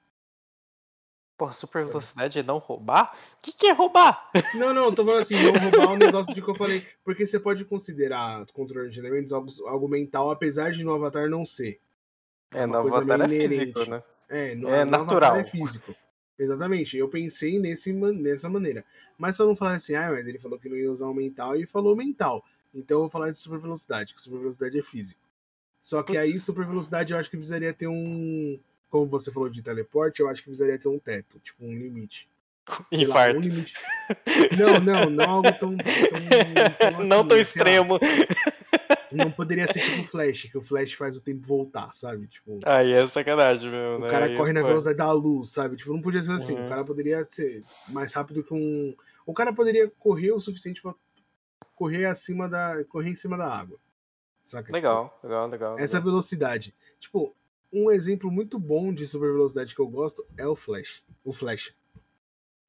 [1.37, 3.13] Porra, super velocidade é não roubar?
[3.37, 4.31] O que, que é roubar?
[4.55, 6.87] Não, não, tô falando assim, não roubar o negócio de que eu falei.
[7.03, 11.45] Porque você pode considerar controle de elementos algo, algo mental, apesar de no Avatar não
[11.45, 11.79] ser.
[12.53, 14.03] É, uma no Avatar é físico, né?
[14.29, 15.33] É, no, É no natural.
[15.33, 15.93] Avatar é físico.
[16.39, 18.83] Exatamente, eu pensei nesse, nessa maneira.
[19.17, 21.55] Mas pra não falar assim, ah, mas ele falou que não ia usar o mental
[21.55, 22.43] e falou mental.
[22.73, 25.24] Então eu vou falar de super velocidade, que super velocidade é físico.
[25.85, 28.59] Só que aí, super velocidade, eu acho que precisaria ter um.
[28.89, 32.27] Como você falou de teleporte, eu acho que precisaria ter um teto, tipo um limite.
[32.91, 33.75] Sei lá, um limite.
[34.57, 35.77] Não, não, não algo tão.
[35.77, 37.99] tão, tão assim, não tão sei lá, extremo.
[39.11, 42.25] não poderia ser tipo o Flash, que o Flash faz o tempo voltar, sabe?
[42.25, 42.59] Tipo.
[42.65, 44.09] Aí é sacanagem mesmo, O né?
[44.09, 45.77] cara Aí, corre na pô, velocidade da luz, sabe?
[45.77, 46.55] Tipo, não podia ser assim.
[46.55, 46.65] Uhum.
[46.65, 48.95] O cara poderia ser mais rápido que um.
[49.23, 50.95] O cara poderia correr o suficiente pra
[51.75, 52.83] correr acima da.
[52.85, 53.77] correr em cima da água.
[54.45, 54.71] Saca?
[54.71, 55.71] Legal, legal, legal.
[55.73, 56.11] Tipo, essa legal.
[56.11, 56.73] velocidade.
[56.99, 57.35] Tipo,
[57.73, 61.03] um exemplo muito bom de super velocidade que eu gosto é o Flash.
[61.25, 61.73] O Flash.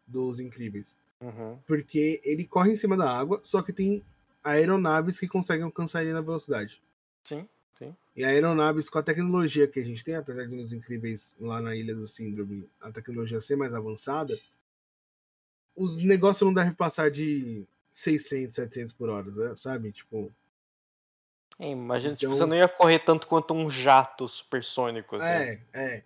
[0.05, 0.99] Dos incríveis.
[1.20, 1.59] Uhum.
[1.66, 4.03] Porque ele corre em cima da água, só que tem
[4.43, 6.83] aeronaves que conseguem alcançar ele na velocidade.
[7.22, 7.47] Sim.
[8.16, 11.77] E aeronaves com a tecnologia que a gente tem, apesar de nos incríveis lá na
[11.77, 14.39] Ilha do Síndrome, a tecnologia ser mais avançada,
[15.77, 19.55] os negócios não devem passar de 600, 700 por hora, né?
[19.55, 19.93] sabe?
[19.93, 20.33] Tipo,
[21.59, 25.27] É, imagina, tipo, Então- você não ia correr tanto quanto um jato supersônico, assim.
[25.27, 26.03] é, é.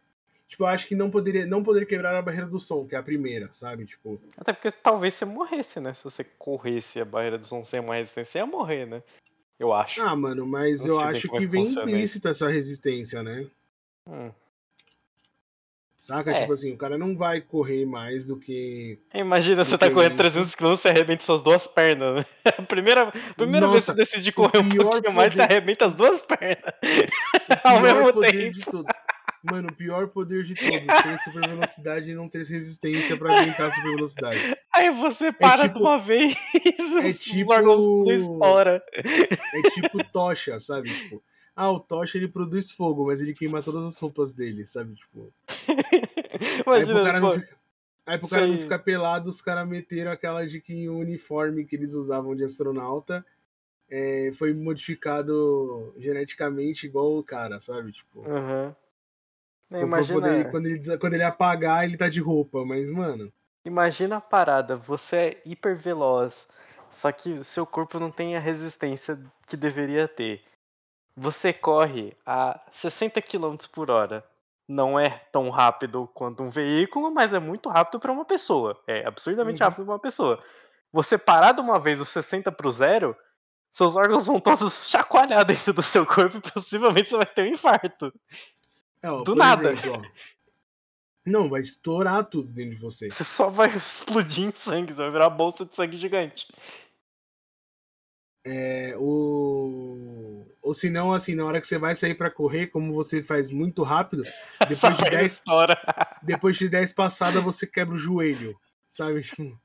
[0.47, 2.99] Tipo, eu acho que não poderia, não poderia quebrar a barreira do som, que é
[2.99, 3.87] a primeira, sabe?
[3.87, 5.95] Tipo, Até porque talvez você morresse, né?
[5.95, 9.01] Se você corresse a barreira do som sem uma resistência, você ia morrer, né?
[9.61, 10.01] Eu acho.
[10.01, 13.47] ah, mano, mas eu acho é que que vem funciona implícito essa resistência, né?
[14.09, 14.33] Hum.
[16.01, 16.31] Saca?
[16.31, 16.41] É.
[16.41, 18.99] Tipo assim, o cara não vai correr mais do que.
[19.15, 20.33] Imagina, você Do tá que correndo isso.
[20.49, 22.25] 300 km e arrebenta suas duas pernas, né?
[22.59, 25.85] A primeira, primeira vez que Nossa, você decide correr um pouquinho mais, você poder- arrebenta
[25.87, 26.57] as duas pernas.
[27.51, 28.55] O Ao pior mesmo poder tempo.
[28.59, 28.93] de todos.
[29.43, 30.73] Mano, o pior poder de todos.
[31.03, 34.57] Ter super velocidade e não ter resistência pra aguentar a super velocidade.
[34.73, 36.35] Aí você para tipo- de uma vez,
[37.03, 38.83] é os tipo- órgãos tudo estoura.
[38.95, 40.89] É tipo tocha, sabe?
[40.91, 41.23] Tipo,
[41.61, 44.95] ah, o tocha ele produz fogo, mas ele queima todas as roupas dele, sabe?
[44.95, 45.33] Tipo.
[45.49, 47.57] Aí pro Imagina, cara não, fica-
[48.07, 51.77] aí pro cara não ficar pelado, os caras meteram aquela de que o uniforme que
[51.77, 53.25] eles usavam de astronauta
[53.91, 57.93] é, foi modificado geneticamente igual o cara, sabe?
[57.93, 58.75] Tipo, Aham.
[59.69, 63.33] Não, Imagina, poder- quando, ele, quando ele apagar, ele tá de roupa, mas, mano.
[63.65, 66.49] imagina a parada, você é hiper veloz,
[66.91, 70.43] só que o seu corpo não tem a resistência que deveria ter.
[71.23, 74.25] Você corre a 60 km por hora.
[74.67, 78.81] Não é tão rápido quanto um veículo, mas é muito rápido para uma pessoa.
[78.87, 79.69] É absurdamente Uhum.
[79.69, 80.43] rápido para uma pessoa.
[80.91, 83.15] Você parar de uma vez os 60 pro zero,
[83.71, 87.53] seus órgãos vão todos chacoalhar dentro do seu corpo e possivelmente você vai ter um
[87.55, 88.13] infarto.
[89.03, 89.73] É, Do nada.
[89.73, 90.03] exemplo,
[91.27, 93.11] não, vai estourar tudo dentro de você.
[93.11, 96.47] Você só vai explodir em sangue, você vai virar uma bolsa de sangue gigante.
[98.45, 100.47] É, o...
[100.63, 103.51] Ou se não, assim, na hora que você vai sair pra correr, como você faz
[103.51, 104.23] muito rápido,
[104.69, 105.79] depois de Essa 10 estoura.
[106.23, 108.55] depois de 10 passadas, você quebra o joelho,
[108.89, 109.23] sabe?
[109.23, 109.59] Tipo,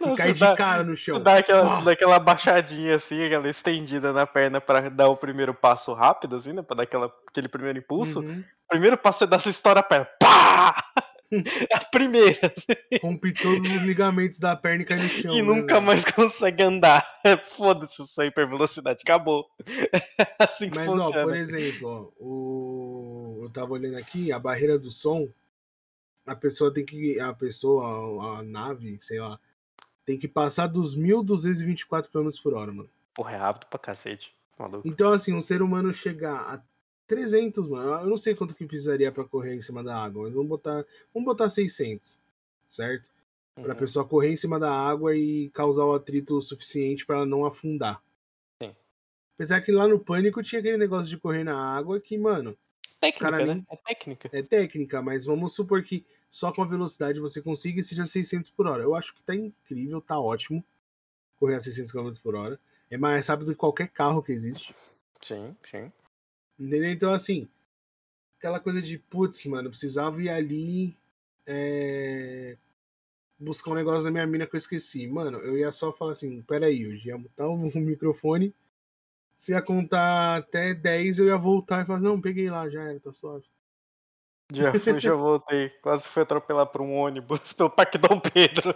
[0.00, 1.20] Não, e cai de dá- cara no chão.
[1.22, 1.80] dá aquela, Pá!
[1.80, 6.52] dá aquela baixadinha assim, aquela estendida na perna pra dar o primeiro passo rápido, assim,
[6.52, 6.62] né?
[6.62, 8.20] Pra dar aquela, aquele primeiro impulso.
[8.20, 8.44] Uhum.
[8.68, 10.06] Primeiro passo você dá essa estoura a perna.
[10.20, 10.84] Pá!
[11.30, 12.54] É a primeira.
[13.02, 15.34] Rompe todos os ligamentos da perna e cai no chão.
[15.34, 15.86] e né, nunca velho?
[15.86, 17.06] mais consegue andar.
[17.44, 19.48] Foda-se essa hipervelocidade, acabou.
[20.38, 21.20] Assim que Mas, funciona.
[21.20, 23.40] ó, por exemplo, ó, o...
[23.42, 25.28] eu tava olhando aqui, a barreira do som,
[26.26, 27.18] a pessoa tem que.
[27.20, 29.38] A pessoa, a, a nave, sei lá,
[30.04, 32.90] tem que passar dos 1.224 km por hora, mano.
[33.14, 34.34] Porra, é rápido pra cacete.
[34.58, 34.86] Maluco.
[34.88, 36.62] Então, assim, um ser humano chegar a
[37.06, 40.32] 300, mano, eu não sei quanto que precisaria pra correr em cima da água, mas
[40.34, 40.84] vamos botar,
[41.14, 42.18] vamos botar 600,
[42.66, 43.10] certo?
[43.54, 43.78] Pra Uhum.
[43.78, 48.02] pessoa correr em cima da água e causar o atrito suficiente pra ela não afundar.
[48.62, 48.74] Sim.
[49.36, 52.56] Apesar que lá no Pânico tinha aquele negócio de correr na água que, mano,
[53.00, 53.62] Técnica, cara né?
[53.70, 54.30] É técnica.
[54.32, 58.50] é técnica, mas vamos supor que só com a velocidade você consiga e seja 600
[58.50, 58.82] por hora.
[58.82, 60.64] Eu acho que tá incrível, tá ótimo
[61.38, 62.58] correr a 600 km por hora.
[62.90, 64.74] É mais rápido que qualquer carro que existe.
[65.20, 65.92] Sim, sim.
[66.58, 66.90] Entendeu?
[66.90, 67.48] Então, assim,
[68.38, 70.96] aquela coisa de, putz, mano, precisava ir ali
[71.46, 72.56] é,
[73.38, 75.06] buscar um negócio da minha mina que eu esqueci.
[75.06, 78.54] Mano, eu ia só falar assim, peraí, eu ia botar o microfone,
[79.36, 82.98] se ia contar até 10, eu ia voltar e falar, não, peguei lá, já era,
[83.00, 83.44] tá suave.
[84.52, 85.70] Já fui, já voltei.
[85.82, 88.74] Quase fui atropelar por um ônibus pelo Parque Dom Pedro.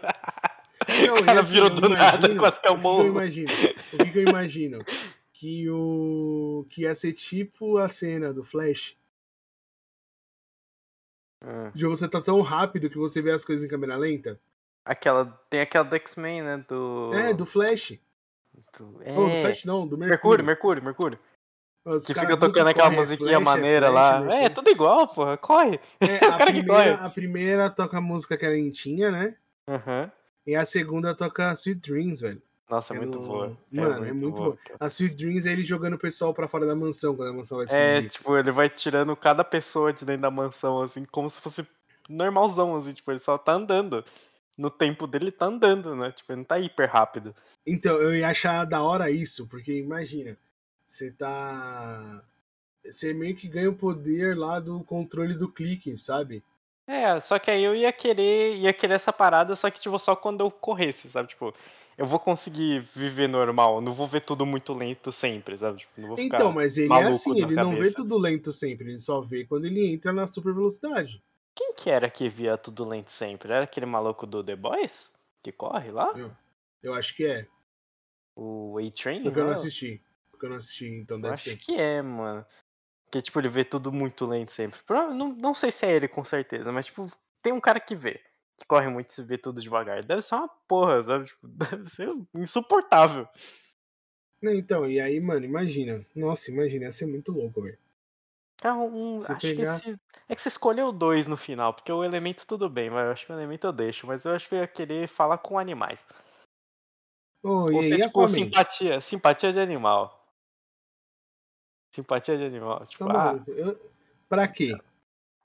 [1.07, 3.07] Não, o cara assim, virou do nada, imagino- quase que eu o que que eu
[3.07, 3.53] imagino?
[3.93, 4.85] O que, que eu imagino?
[5.41, 6.67] Que o.
[6.69, 8.95] Que ia ser tipo a cena do Flash.
[11.43, 11.71] Hum.
[11.75, 14.39] De você tá tão rápido que você vê as coisas em câmera lenta.
[14.85, 16.65] Aquela, tem aquela do X-Men, né?
[16.69, 17.15] Do.
[17.15, 17.99] É, do Flash.
[18.79, 19.15] do- é.
[19.15, 20.83] Do Flash não, do Mercúrio, Mercúrio.
[20.85, 21.19] Mercúrio, Mercúrio.
[22.07, 24.35] Que fica tocando que aquela é musiquinha Flash, é maneira Flash, lá.
[24.35, 25.39] É, tudo igual, porra.
[25.39, 25.81] Corre.
[26.01, 27.07] É, o a, cara que primeira, corre.
[27.07, 29.39] a primeira toca a música que é lentinha, né?
[29.67, 30.13] Aham.
[30.47, 32.43] E a segunda toca Sweet Dreams, velho.
[32.71, 33.57] Nossa, é É muito no- boa.
[33.71, 34.57] Mano, é muito boa.
[34.57, 34.77] cara.
[34.79, 37.59] A Sweet Dreams é ele jogando o pessoal pra fora da mansão quando a mansão
[37.59, 37.67] vai É,
[37.99, 38.11] explodir.
[38.11, 41.67] tipo, ele vai tirando cada pessoa de dentro da mansão, assim, como se fosse
[42.09, 44.05] normalzão, assim, tipo, ele só tá andando.
[44.57, 46.13] No tempo dele, ele tá andando, né?
[46.13, 47.35] Tipo, ele não tá hiper rápido.
[47.67, 50.37] Então, eu ia achar da hora isso, porque imagina,
[50.87, 52.23] você tá.
[52.85, 56.43] Você meio que ganha o poder lá do controle do clique, sabe?
[56.87, 60.15] É, só que aí eu ia querer, ia querer essa parada, só que, tipo, só
[60.17, 61.29] quando eu corresse, sabe?
[61.29, 61.55] Tipo,
[62.01, 65.81] eu vou conseguir viver normal, não vou ver tudo muito lento sempre, sabe?
[65.81, 66.39] Tipo, não vou ficar...
[66.39, 67.97] Então, mas ele é assim, ele não vê cabeça.
[67.97, 71.23] tudo lento sempre, ele só vê quando ele entra na super velocidade.
[71.55, 73.53] Quem que era que via tudo lento sempre?
[73.53, 75.13] Era aquele maluco do The Boys?
[75.43, 76.15] Que corre lá?
[76.83, 77.47] Eu acho que é.
[78.35, 79.23] O A-Train?
[79.23, 80.03] Porque eu não assisti.
[80.31, 81.57] Porque eu não assisti, então Eu deve acho ser.
[81.59, 82.47] que é, mano.
[83.05, 84.81] Porque, tipo, ele vê tudo muito lento sempre.
[84.89, 87.11] Não, não sei se é ele com certeza, mas, tipo,
[87.43, 88.23] tem um cara que vê.
[88.61, 90.05] Que corre muito e vê tudo devagar.
[90.05, 91.25] Deve ser uma porra, sabe?
[91.25, 91.49] Tipo,
[91.83, 93.27] deve ser insuportável.
[94.43, 96.05] Não, então, e aí, mano, imagina.
[96.15, 97.79] Nossa, imagina, ia ser muito louco, velho.
[98.63, 99.19] É um.
[99.21, 100.01] Se acho pegar- que esse.
[100.29, 103.27] É que você escolheu dois no final, porque o elemento tudo bem, mas eu acho
[103.27, 104.07] que o elemento eu deixo.
[104.07, 106.07] Mas eu acho que eu ia querer falar com animais.
[107.43, 109.01] Oh, e Ou aí, tipo, simpatia.
[109.01, 110.23] Simpatia de animal.
[111.95, 112.85] Simpatia de animal.
[112.87, 113.45] Tipo, Tá ah.
[113.49, 113.91] Eu-
[114.29, 114.73] Pra quê?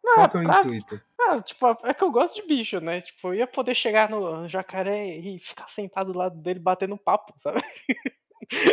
[0.03, 1.01] não, Qual que é o pra- intuito?
[1.27, 3.01] Ah, tipo, é que eu gosto de bicho, né?
[3.01, 7.33] Tipo, eu ia poder chegar no jacaré e ficar sentado do lado dele batendo papo,
[7.39, 7.61] sabe?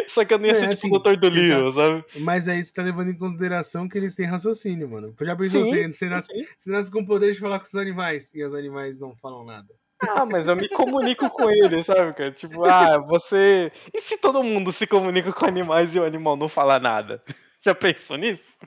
[0.08, 1.72] Só que eu não ia É, ser tipo assim, o doutor do você tá- livro,
[1.72, 2.04] sabe?
[2.16, 5.14] Mas aí você tá levando em consideração que eles têm raciocínio, mano.
[5.20, 8.30] Já pensou você, você, nasce, você nasce com o poder de falar com os animais
[8.34, 9.68] e os animais não falam nada.
[10.08, 12.32] Ah, mas eu me comunico com ele, sabe, cara?
[12.32, 13.70] Tipo, ah, você.
[13.94, 17.22] E se todo mundo se comunica com animais e o animal não fala nada?
[17.64, 18.58] Já pensou nisso?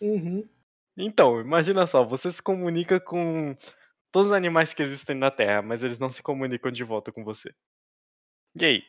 [0.00, 0.48] Uhum.
[0.96, 3.56] Então, imagina só, você se comunica com
[4.12, 7.24] todos os animais que existem na Terra, mas eles não se comunicam de volta com
[7.24, 7.52] você.
[8.54, 8.82] E aí?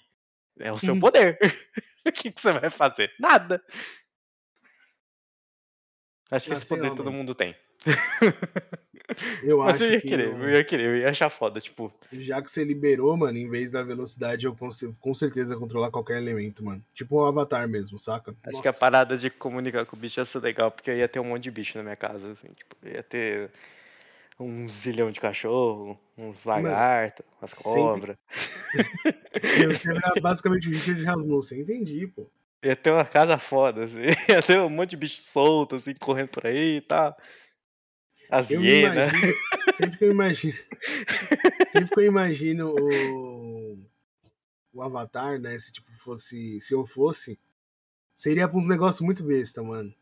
[0.59, 0.99] É o seu Hum.
[0.99, 1.37] poder.
[2.05, 3.11] o que, que você vai fazer?
[3.19, 3.63] Nada.
[6.31, 7.55] Acho que esse poder todo mundo tem.
[9.43, 11.59] Eu Mas acho eu ia que querer, não- eu ia querer, eu ia achar foda,
[11.59, 15.91] tipo, já que você liberou, mano, em vez da velocidade, eu consigo com certeza controlar
[15.91, 16.83] qualquer elemento, mano.
[16.93, 18.35] Tipo um avatar mesmo, saca?
[18.43, 18.79] Acho que a Nossa.
[18.79, 21.43] parada de comunicar com o bicho ia ser legal, porque eu ia ter um monte
[21.43, 23.51] de bicho na minha casa, assim, tipo, eu ia ter
[24.39, 28.17] um zilhão de cachorro, uns lagartos, umas cobras.
[29.35, 32.29] Eu quero virar basicamente o Richard Rasmussen, entendi, pô.
[32.63, 33.99] Ia ter uma casa foda, assim,
[34.29, 37.15] ia ter um monte de bicho solto, assim, correndo por aí e tal.
[38.29, 39.11] As Eu me hienas.
[39.13, 39.33] imagino,
[39.75, 40.53] sempre que eu imagino,
[41.71, 43.77] sempre que eu imagino o,
[44.73, 47.37] o Avatar, né, se tipo fosse, se eu fosse,
[48.15, 49.93] seria pra uns negócios muito besta, mano.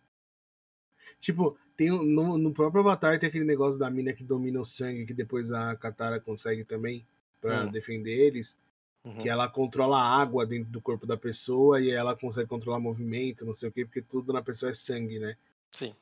[1.19, 5.05] Tipo, tem no, no próprio Avatar tem aquele negócio da mina que domina o sangue,
[5.05, 7.05] que depois a Katara consegue também
[7.41, 7.71] pra Hum.
[7.71, 8.57] defender eles,
[9.05, 9.15] Uhum.
[9.17, 13.45] que ela controla a água dentro do corpo da pessoa e ela consegue controlar movimento,
[13.45, 15.36] não sei o quê, porque tudo na pessoa é sangue, né?
[15.71, 15.93] Sim.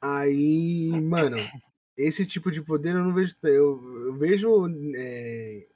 [0.00, 1.36] Aí, mano,
[1.96, 3.36] esse tipo de poder eu não vejo.
[3.42, 5.66] Eu, eu vejo é,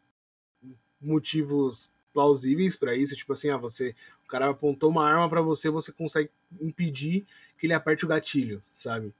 [1.00, 3.94] motivos plausíveis pra isso, tipo assim, ah, você,
[4.24, 7.26] o cara apontou uma arma pra você, você consegue impedir
[7.58, 9.12] que ele aperte o gatilho, sabe?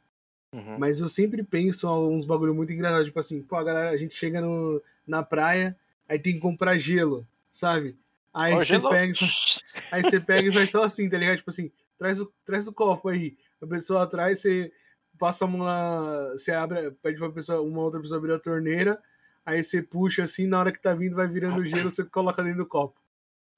[0.52, 0.78] Uhum.
[0.78, 4.14] Mas eu sempre penso uns bagulho muito engraçado, tipo assim, pô, a galera, a gente
[4.14, 5.76] chega no, na praia,
[6.09, 7.96] aí tem que comprar gelo, sabe?
[8.32, 9.12] Aí você pega,
[9.90, 11.36] Aí você pega e vai só assim, tá ligado?
[11.36, 13.36] Tipo assim, traz o, traz o copo aí.
[13.61, 14.72] A pessoa atrás, você
[15.19, 19.01] passa lá, você abre, pede pra pessoa, uma outra pessoa abrir a torneira,
[19.45, 22.59] aí você puxa assim, na hora que tá vindo, vai virando gelo, você coloca dentro
[22.59, 23.01] do copo.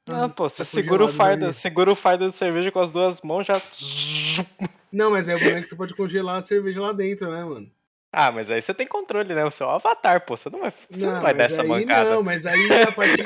[0.07, 2.91] Não, Ah, pô, você tá segura o fardo, segura o fardo de cerveja com as
[2.91, 3.61] duas mãos já.
[4.93, 7.71] Não, mas é o problema que você pode congelar a cerveja lá dentro, né, mano?
[8.13, 9.45] Ah, mas aí você tem controle, né?
[9.45, 10.37] O seu avatar, pô.
[10.37, 12.11] Você não vai, você não, vai dar essa mancada.
[12.11, 13.23] não, mas aí a parte,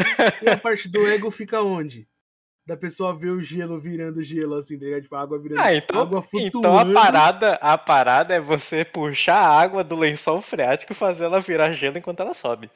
[0.48, 2.08] a parte do ego fica onde?
[2.66, 5.02] Da pessoa ver o gelo virando gelo, assim, tá ligado?
[5.02, 6.98] Tipo, a água virando Ah, então, água então flutuando.
[6.98, 11.40] a parada, a parada é você puxar a água do lençol freático e fazer ela
[11.40, 12.70] virar gelo enquanto ela sobe.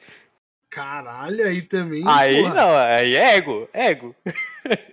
[0.69, 2.03] Caralho, aí também.
[2.05, 2.53] aí porra.
[2.53, 4.15] não, aí é ego, ego.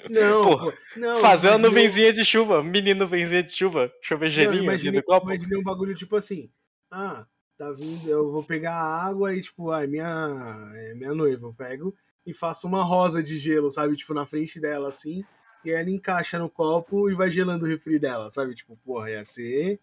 [0.08, 4.62] Não, pô, não, fazer uma nuvenzinha de chuva, mini nuvenzinha de chuva, chover gelinho ali
[4.64, 5.26] imaginei, copo.
[5.32, 6.50] imaginei um bagulho tipo assim.
[6.88, 7.26] Ah,
[7.58, 11.46] tá vindo, eu vou pegar a água e, tipo, é minha, é minha noiva.
[11.46, 11.94] Eu pego
[12.26, 13.96] e faço uma rosa de gelo, sabe?
[13.96, 15.24] Tipo, na frente dela, assim.
[15.64, 18.54] E ela encaixa no copo e vai gelando o refri dela, sabe?
[18.54, 19.80] Tipo, porra, ia ser.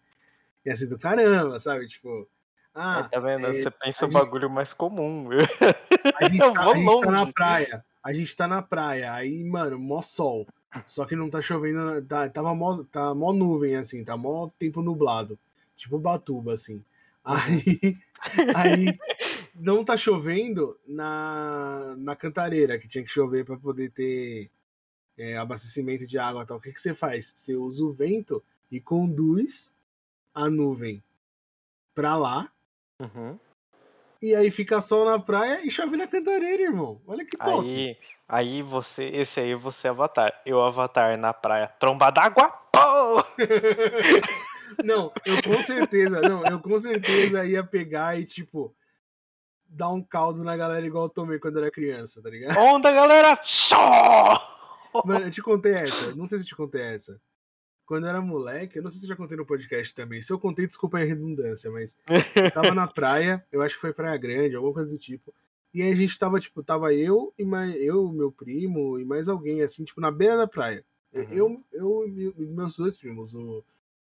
[0.64, 1.88] Ia ser do caramba, sabe?
[1.88, 2.28] Tipo.
[2.74, 3.46] Ah, tá vendo?
[3.46, 5.28] é, você pensa o bagulho mais comum.
[6.16, 7.84] a gente, tá, a gente tá na praia.
[8.02, 9.12] A gente tá na praia.
[9.12, 10.46] Aí, mano, mó sol.
[10.86, 12.02] Só que não tá chovendo.
[12.02, 14.04] Tá, tava mó, tá mó nuvem, assim.
[14.04, 15.38] Tá mó tempo nublado.
[15.76, 16.84] Tipo Batuba, assim.
[17.24, 17.98] Aí,
[18.54, 18.98] aí
[19.54, 24.50] não tá chovendo na, na cantareira, que tinha que chover pra poder ter
[25.18, 26.56] é, abastecimento de água e tal.
[26.58, 27.32] O que, que você faz?
[27.34, 29.70] Você usa o vento e conduz
[30.34, 31.02] a nuvem
[31.94, 32.50] pra lá.
[33.00, 33.38] Uhum.
[34.22, 37.00] E aí fica sol na praia e chove na cantareira, irmão.
[37.06, 37.66] Olha que top.
[37.66, 37.96] Aí,
[38.28, 40.40] aí você, esse aí você é avatar.
[40.44, 42.52] Eu avatar na praia, tromba d'água.
[44.84, 48.74] Não, eu com certeza, não, eu com certeza ia pegar e, tipo,
[49.70, 52.58] dar um caldo na galera igual eu tomei quando era criança, tá ligado?
[52.58, 53.38] Onda, galera!
[55.04, 57.20] Mano, eu te contei essa, não sei se eu te contei essa.
[57.86, 60.20] Quando eu era moleque, eu não sei se eu já contei no podcast também.
[60.22, 61.96] Se eu contei, desculpa a redundância, mas
[62.36, 65.32] eu tava na praia, eu acho que foi Praia Grande, alguma coisa do tipo.
[65.72, 69.28] E aí a gente tava, tipo, tava eu e mais, eu, meu primo e mais
[69.28, 70.84] alguém, assim, tipo, na beira da praia.
[71.12, 71.32] Uhum.
[71.32, 73.64] Eu, eu e meus dois primos, o,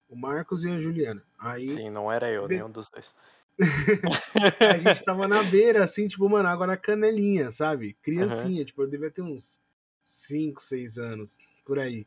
[0.08, 1.22] o Marcos e a Juliana.
[1.38, 3.14] Aí Sim, não era eu, nenhum dos dois.
[4.60, 7.96] a gente tava na beira, assim, tipo, mano, água na canelinha, sabe?
[8.02, 9.60] Criancinha, tipo, eu devia ter uns
[10.02, 12.06] 5, 6 anos, por aí.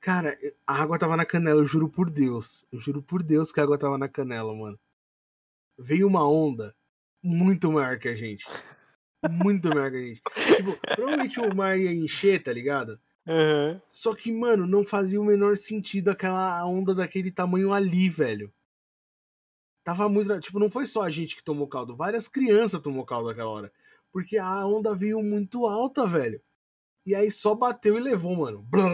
[0.00, 0.36] Cara,
[0.66, 2.66] a água tava na canela, eu juro por Deus.
[2.72, 4.78] Eu juro por Deus que a água tava na canela, mano.
[5.78, 6.74] Veio uma onda
[7.22, 8.44] muito maior que a gente.
[9.30, 10.22] Muito maior que a gente.
[10.56, 12.98] Tipo, provavelmente o mar ia encher, tá ligado?
[13.26, 13.80] Uhum.
[13.88, 18.52] Só que, mano, não fazia o menor sentido aquela onda daquele tamanho ali, velho.
[19.84, 20.38] Tava muito.
[20.40, 23.72] Tipo, não foi só a gente que tomou caldo, várias crianças tomou caldo naquela hora.
[24.12, 26.40] Porque a onda veio muito alta, velho.
[27.04, 28.62] E aí só bateu e levou, mano.
[28.62, 28.88] Blá,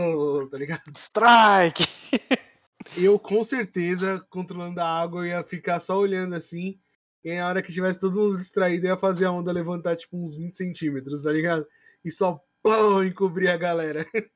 [0.50, 0.82] tá ligado?
[0.96, 1.84] Strike!
[2.96, 6.80] Eu, com certeza, controlando a água, ia ficar só olhando assim.
[7.22, 10.16] E aí, na hora que tivesse todo mundo distraído, ia fazer a onda levantar, tipo,
[10.16, 11.66] uns 20 centímetros, tá ligado?
[12.04, 14.06] E só pão, encobrir a galera.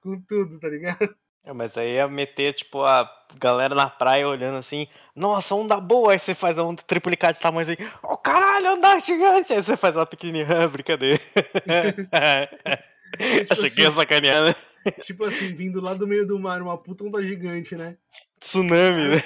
[0.00, 1.14] com tudo, tá ligado?
[1.44, 6.12] É, mas aí ia meter, tipo, a galera na praia olhando assim, nossa, onda boa,
[6.12, 9.76] aí você faz a onda triplicar de tamanho assim, oh caralho, onda gigante, aí você
[9.76, 11.20] faz uma pequenininha, brincadeira.
[13.18, 14.54] É, tipo Achei que ia assim, sacanear, né?
[15.02, 17.98] tipo assim, vindo lá do meio do mar, uma puta onda gigante, né?
[18.40, 19.16] Tsunami, né?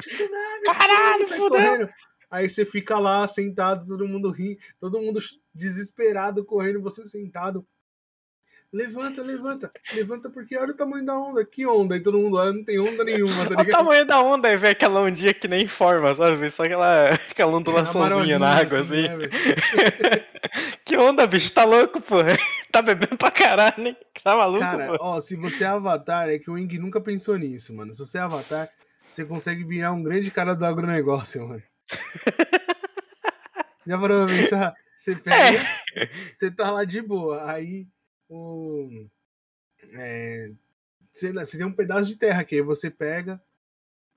[0.00, 1.88] tsunami, Caralho, tsunami, sai fudeu.
[2.30, 5.20] Aí você fica lá sentado, todo mundo ri, todo mundo
[5.54, 7.64] desesperado correndo, você sentado.
[8.70, 11.42] Levanta, levanta, levanta, porque olha o tamanho da onda.
[11.42, 11.94] Que onda?
[11.94, 13.78] Aí todo mundo olha, não tem onda nenhuma, tá Olha o ligado?
[13.78, 16.50] tamanho da onda, aí vê aquela ondinha que nem forma, sabe?
[16.50, 19.08] Só aquela, aquela ondulaçãozinha na água, assim.
[19.08, 19.30] né, velho?
[20.84, 22.16] que onda, bicho, tá louco, pô?
[22.70, 23.96] Tá bebendo pra caralho, hein?
[24.22, 27.74] Tá maluco, Cara, ó, se você é avatar, é que o Ing nunca pensou nisso,
[27.74, 27.94] mano.
[27.94, 28.68] Se você é avatar,
[29.08, 31.62] você consegue virar um grande cara do agronegócio, mano.
[33.86, 34.74] Já parou pra pensar?
[34.98, 35.64] Você pega,
[36.38, 37.86] você tá lá de boa, aí
[38.28, 39.06] o.
[39.92, 40.50] É,
[41.10, 43.40] você, você tem um pedaço de terra que aí você pega,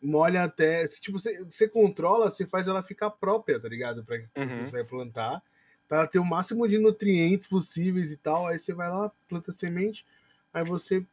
[0.01, 0.85] molha até.
[0.87, 4.03] se, Tipo, você, você controla, você faz ela ficar própria, tá ligado?
[4.03, 4.63] Pra Uhum.
[4.65, 5.41] você plantar.
[5.87, 8.47] Pra ela ter o máximo de nutrientes possíveis e tal.
[8.47, 10.05] Aí você vai lá, planta semente,
[10.53, 11.05] aí você.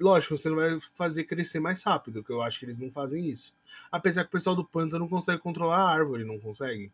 [0.00, 3.28] Lógico, você não vai fazer crescer mais rápido, que eu acho que eles não fazem
[3.28, 3.54] isso.
[3.92, 6.90] Apesar que o pessoal do pântano não consegue controlar a árvore, não consegue?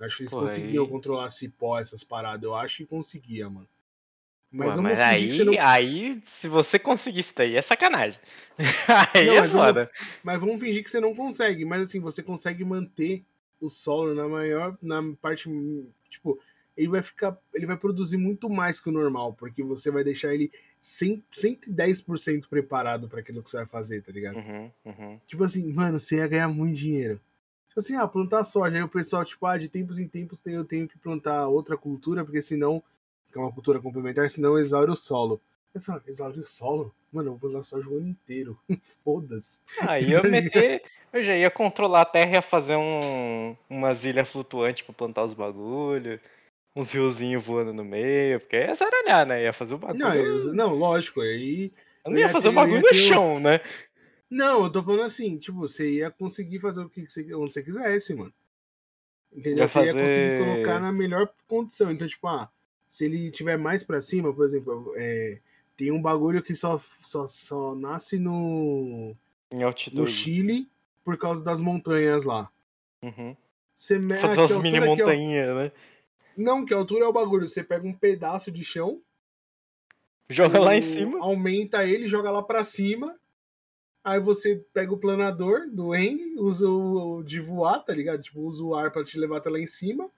[0.00, 2.42] Acho que eles Pô, conseguiam aí- controlar cipó, essas paradas.
[2.42, 3.68] Eu acho que conseguia, mano.
[4.50, 5.54] Mas, vamos mas aí, não.
[5.60, 8.18] aí, se você conseguisse daí, é sacanagem.
[9.14, 9.90] aí Não, é mas vamos- foda.
[10.24, 11.64] Mas vamos fingir que você não consegue.
[11.64, 13.22] Mas assim, você consegue manter
[13.60, 14.76] o solo na maior.
[14.80, 15.50] Na parte.
[16.08, 16.38] Tipo,
[16.76, 17.36] ele vai ficar.
[17.54, 19.34] Ele vai produzir muito mais que o normal.
[19.34, 24.10] Porque você vai deixar ele 100, 110% preparado para aquilo que você vai fazer, tá
[24.12, 24.36] ligado?
[24.36, 25.20] Uhum, uhum.
[25.26, 27.20] Tipo assim, mano, você ia ganhar muito dinheiro.
[27.68, 28.76] Tipo assim, ah, plantar soja.
[28.76, 31.76] Aí o pessoal, tipo, ah, de tempos em tempos tem- eu tenho que plantar outra
[31.76, 32.82] cultura, porque senão.
[33.32, 35.40] Que é uma cultura complementar, senão exaure o solo.
[35.72, 36.94] Pessoal, exaure o solo?
[37.12, 38.58] Mano, eu vou plantar soja o ano inteiro.
[39.04, 39.60] Foda-se.
[39.80, 40.82] Aí eu Tá meter.
[41.12, 45.24] Eu já ia controlar a terra e ia fazer um, umas ilhas flutuantes pra plantar
[45.24, 46.20] os bagulho.
[46.76, 48.40] Uns riozinhos voando no meio.
[48.40, 49.42] Porque ia zaralhar, né?
[49.44, 49.98] Ia fazer o bagulho.
[50.04, 51.72] Não, eu- não, lógico, aí.
[52.04, 53.60] eu não ia ia fazer o bagulho no chão, né?
[54.30, 57.62] Não, eu tô falando assim, tipo, você ia conseguir fazer o que você, onde você
[57.62, 58.32] quisesse, mano.
[59.32, 59.58] Entendeu?
[59.60, 61.90] Ia Você ia conseguir fazer- colocar na melhor condição.
[61.90, 62.50] Então, tipo, ah,
[62.88, 65.38] se ele tiver mais pra cima, por exemplo, é,
[65.76, 69.14] tem um bagulho que só, só, só nasce no,
[70.00, 70.06] no.
[70.06, 70.68] Chile
[71.04, 72.50] por causa das montanhas lá.
[73.02, 73.36] Uhum.
[73.76, 75.72] Você me- ah, altura mini é montanhas, né?
[76.36, 77.46] Não, que altura é o bagulho.
[77.46, 79.00] Você pega um pedaço de chão,
[80.30, 81.18] Joga lá em cima.
[81.20, 83.16] Aumenta ele, joga lá pra cima.
[84.04, 88.20] Aí você pega o planador do Eng, usa o de voar, tá ligado?
[88.22, 90.10] Tipo, usa o ar pra te levar até lá em cima.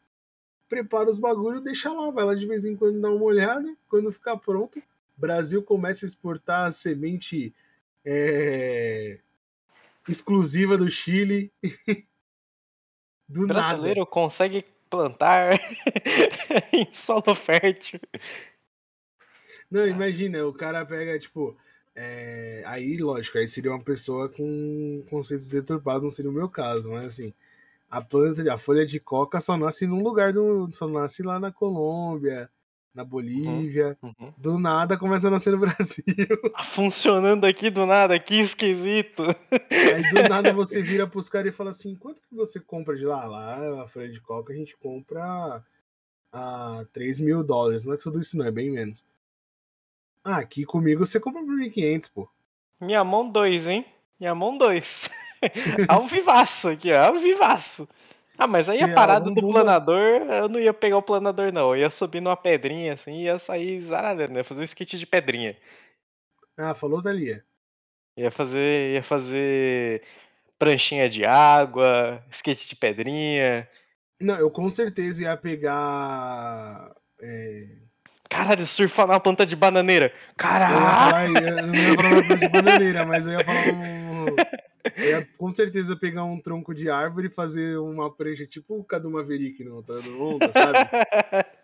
[0.70, 3.76] Prepara os bagulhos, deixa lá, vai lá de vez em quando dar uma olhada.
[3.88, 4.80] Quando ficar pronto,
[5.16, 7.52] Brasil começa a exportar a semente
[8.04, 9.18] é,
[10.08, 11.52] exclusiva do Chile.
[13.28, 13.54] do nada.
[13.54, 15.58] brasileiro consegue plantar
[16.72, 18.00] em solo fértil.
[19.70, 21.56] Não, imagina, o cara pega, tipo.
[21.94, 26.90] é, Aí, lógico, aí seria uma pessoa com conceitos deturpados, não seria o meu caso,
[26.90, 27.34] mas assim.
[27.90, 30.70] A planta, a folha de coca só nasce num lugar do.
[30.70, 32.48] Só nasce lá na Colômbia,
[32.94, 33.98] na Bolívia.
[34.00, 34.32] Uhum.
[34.38, 36.04] Do nada começa a nascer no Brasil.
[36.52, 39.24] Tá funcionando aqui do nada, que esquisito.
[39.50, 43.04] Aí do nada você vira pros caras e fala assim: quanto que você compra de
[43.04, 43.24] lá?
[43.24, 45.64] Lá, a folha de coca a gente compra
[46.32, 47.84] a 3 mil dólares.
[47.84, 49.04] Não é tudo isso, não, é bem menos.
[50.22, 52.28] Ah, aqui comigo você compra por 1.500, pô.
[52.80, 53.86] Minha mão 2, hein?
[54.18, 55.10] Minha mão 2.
[55.88, 57.06] Ao vivaço aqui, ó.
[57.06, 57.88] Ao vivaço.
[58.38, 61.52] Ah, mas aí Se a parada algum do planador, eu não ia pegar o planador,
[61.52, 61.74] não.
[61.74, 64.38] Eu ia subir numa pedrinha assim e ia sair zaralhando.
[64.38, 65.56] Ia fazer um skate de pedrinha.
[66.56, 67.44] Ah, falou, Thalia.
[68.16, 68.94] Ia fazer.
[68.94, 70.02] Ia fazer
[70.58, 73.68] pranchinha de água, skate de pedrinha.
[74.20, 76.94] Não, eu com certeza ia pegar.
[77.22, 77.66] é,
[78.28, 80.06] Caralho, surfar na planta de bananeira.
[80.06, 81.34] Eu, ia Caralho!
[81.34, 84.26] falar, eu não ia falar uma planta de bananeira, mas eu ia falar um.
[84.96, 88.84] Eu ia com certeza pegar um tronco de árvore e fazer uma prancha tipo o
[88.84, 90.78] Cadu Maverick no Tá Dando Onda, sabe?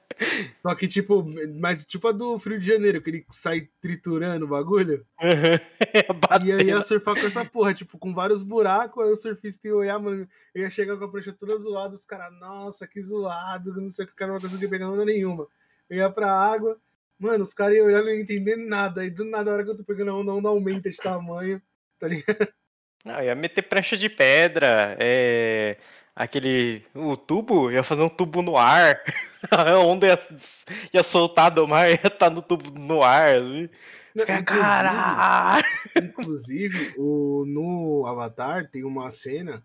[0.57, 1.25] Só que, tipo,
[1.61, 5.07] mas tipo a do Frio de Janeiro, que ele sai triturando o bagulho.
[6.45, 9.77] e eu ia surfar com essa porra, tipo, com vários buracos, aí o surfista ia
[9.77, 13.81] olhar, mano, eu ia chegar com a prancha toda zoada, os caras, nossa, que zoado,
[13.81, 15.47] não sei o que, o cara não vai conseguir pegar onda nenhuma.
[15.89, 16.79] Eu ia pra água,
[17.19, 19.71] mano, os caras iam olhar não iam entender nada, aí do nada, a hora que
[19.71, 21.61] eu tô pegando a onda, a onda aumenta de tamanho,
[21.99, 22.49] tá ligado?
[23.07, 25.76] Não, ia meter prancha de pedra, é
[26.14, 26.84] aquele.
[26.92, 29.00] O tubo, ia fazer um tubo no ar.
[29.48, 30.18] A onda ia,
[30.92, 33.36] ia soltar do mar, ia estar tá no tubo no ar.
[34.44, 35.64] Caralho!
[35.94, 39.64] Inclusive, o, no Avatar tem uma cena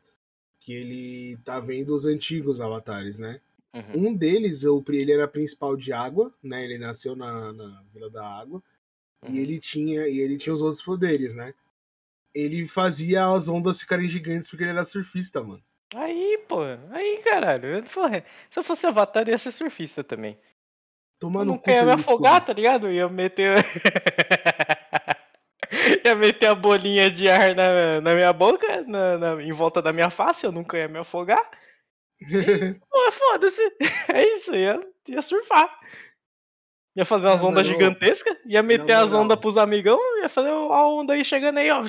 [0.59, 3.41] que ele tá vendo os antigos avatares, né?
[3.73, 4.09] Uhum.
[4.09, 6.63] Um deles, ele era principal de água, né?
[6.63, 8.61] Ele nasceu na, na Vila da Água.
[9.23, 9.33] Uhum.
[9.33, 11.55] E ele tinha e ele tinha os outros poderes, né?
[12.33, 15.61] Ele fazia as ondas ficarem gigantes porque ele era surfista, mano.
[15.95, 16.61] Aí, pô,
[16.91, 17.67] aí, caralho.
[17.67, 20.37] Eu, porra, se eu fosse avatar, eu ia ser surfista também.
[21.19, 22.87] Tomando eu nunca ia me afogar, tá ligado?
[22.87, 23.57] Eu ia meter.
[26.05, 29.93] ia meter a bolinha de ar na, na minha boca, na, na, em volta da
[29.93, 31.49] minha face, eu nunca ia me afogar.
[32.89, 33.61] pô, foda-se.
[34.13, 35.69] É isso, ia, ia surfar.
[36.95, 41.13] Ia fazer umas ondas gigantescas, ia meter as ondas pros amigão, ia fazer a onda
[41.13, 41.83] aí chegando aí, ó.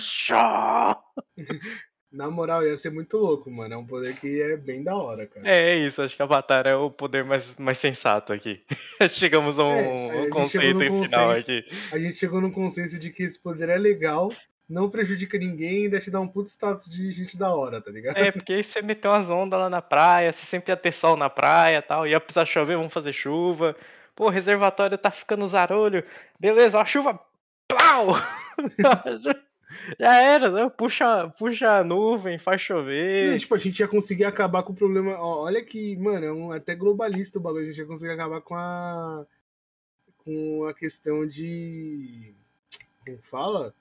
[2.13, 3.73] Na moral, ia ser muito louco, mano.
[3.73, 5.49] É um poder que é bem da hora, cara.
[5.49, 6.03] É, é isso.
[6.03, 8.63] Acho que Avatar é o poder mais, mais sensato aqui.
[9.09, 11.65] Chegamos a um, é, a um conceito final aqui.
[11.91, 14.31] A gente chegou no consenso de que esse poder é legal,
[14.69, 18.19] não prejudica ninguém e deixa dar um puto status de gente da hora, tá ligado?
[18.19, 21.17] É, porque aí você meteu umas ondas lá na praia, você sempre ia ter sol
[21.17, 23.75] na praia e tal, ia precisar chover, vamos fazer chuva.
[24.15, 26.05] Pô, o reservatório tá ficando zarolho.
[26.39, 27.19] Beleza, a chuva.
[27.67, 28.15] Plau!
[29.99, 30.69] Já era, né?
[30.77, 33.35] Puxa, puxa a nuvem, faz chover.
[33.35, 35.17] E, tipo, a gente ia conseguir acabar com o problema.
[35.19, 37.65] Ó, olha que, mano, é um, até globalista o bagulho.
[37.65, 39.27] A gente ia conseguir acabar com a.
[40.19, 42.35] com a questão de.
[43.05, 43.75] Como fala?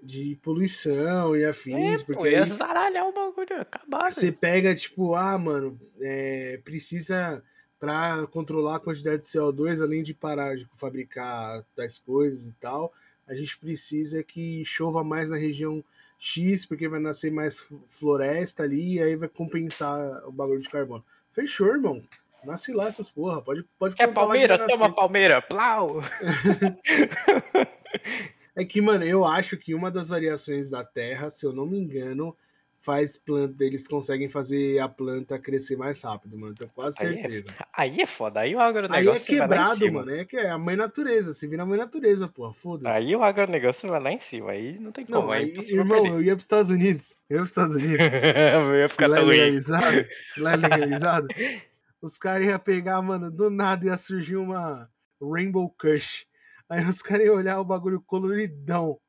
[0.00, 2.02] De poluição e afins.
[2.02, 4.12] É, porque pô, ia zaralhar o bagulho, acabar.
[4.12, 7.42] Você pega, tipo, ah, mano, é, precisa
[7.78, 12.92] para controlar a quantidade de CO2, além de parar de fabricar tais coisas e tal
[13.28, 15.84] a gente precisa que chova mais na região
[16.18, 21.04] X, porque vai nascer mais floresta ali, e aí vai compensar o bagulho de carbono.
[21.32, 22.02] Fechou, irmão.
[22.42, 23.42] Nasce lá essas porra.
[23.42, 24.66] Pode, pode Quer palmeira?
[24.66, 25.42] Toma palmeira.
[25.42, 26.00] Plau!
[28.56, 31.78] é que, mano, eu acho que uma das variações da Terra, se eu não me
[31.78, 32.34] engano,
[32.78, 36.54] faz planta, eles conseguem fazer a planta crescer mais rápido, mano.
[36.54, 37.48] Tenho quase aí é certeza.
[37.50, 40.10] É, aí é foda, aí o agronegócio Aí é quebrado, mano.
[40.14, 42.96] É, que é a mãe natureza, se vira a mãe natureza, pô, foda-se.
[42.96, 45.22] Aí o agronegócio vai lá em cima, aí não tem como.
[45.22, 47.16] Não, aí, aí irmão, eu ia pros Estados Unidos.
[47.28, 47.98] Eu ia pros Estados Unidos.
[48.70, 50.06] eu ia ficar lá tão legalizado.
[50.36, 51.28] Lá é legalizado.
[52.00, 54.88] os caras iam pegar, mano, do nada ia surgir uma
[55.20, 56.26] Rainbow Kush.
[56.68, 59.00] Aí os caras iam olhar o bagulho coloridão.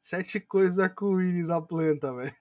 [0.00, 2.32] Sete coisas arco-íris a planta, velho.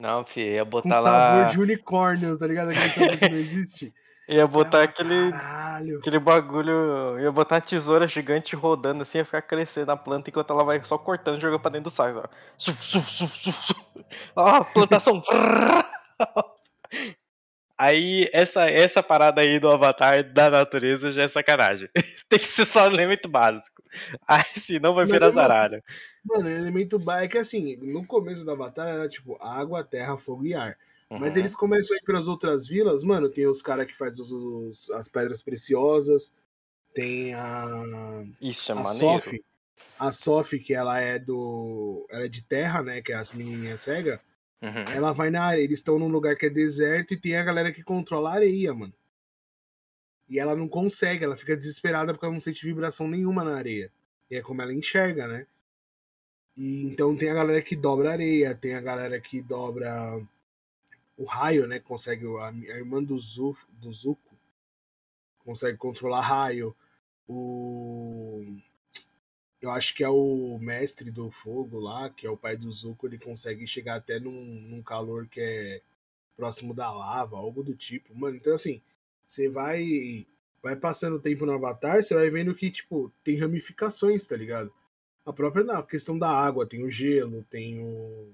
[0.00, 1.02] Não, filho, ia botar Com lá.
[1.02, 2.70] sabor de unicórnio, tá ligado?
[2.70, 3.92] Aquele sabor que não existe.
[4.30, 5.32] Ia botar aquele,
[5.98, 7.18] aquele bagulho.
[7.18, 10.80] Ia botar uma tesoura gigante rodando assim, ia ficar crescendo na planta enquanto ela vai
[10.84, 12.28] só cortando e jogando pra dentro do saco.
[14.36, 15.20] Ó, plantação.
[17.80, 21.88] Aí, essa, essa parada aí do avatar da natureza já é sacanagem.
[22.28, 23.82] Tem que ser só um elemento básico.
[24.28, 25.82] Aí, senão vai virar zaralho.
[26.22, 30.44] Mano, elemento básico é que assim, no começo da batalha era tipo água, terra, fogo
[30.44, 30.76] e ar.
[31.08, 31.20] Uhum.
[31.20, 33.30] Mas eles começam a ir pelas outras vilas, mano.
[33.30, 36.34] Tem os caras que fazem os, os, as pedras preciosas.
[36.92, 38.26] Tem a.
[38.42, 39.22] Isso é a maneiro.
[39.22, 39.44] Sophie,
[39.98, 42.06] a Sophie, que ela é do.
[42.10, 43.00] Ela é de terra, né?
[43.00, 44.20] Que é as menininhas cegas.
[44.62, 44.92] Uhum.
[44.92, 45.64] Ela vai na areia.
[45.64, 48.74] Eles estão num lugar que é deserto e tem a galera que controla a areia,
[48.74, 48.92] mano.
[50.28, 53.90] E ela não consegue, ela fica desesperada porque ela não sente vibração nenhuma na areia.
[54.30, 55.46] E é como ela enxerga, né?
[56.56, 60.20] E então tem a galera que dobra a areia, tem a galera que dobra
[61.16, 61.80] o raio, né?
[61.80, 64.30] Consegue a, a irmã do, Zu, do Zuko
[65.44, 66.74] consegue controlar raio.
[67.28, 68.44] O
[69.60, 73.06] eu acho que é o mestre do fogo lá, que é o pai do Zuko,
[73.06, 75.82] ele consegue chegar até num, num calor que é
[76.36, 78.14] próximo da lava, algo do tipo.
[78.14, 78.80] Mano, então assim,
[79.26, 80.26] você vai
[80.62, 84.72] vai passando o tempo no Avatar, você vai vendo que, tipo, tem ramificações, tá ligado?
[85.24, 88.28] A própria na questão da água, tem o gelo, tem o,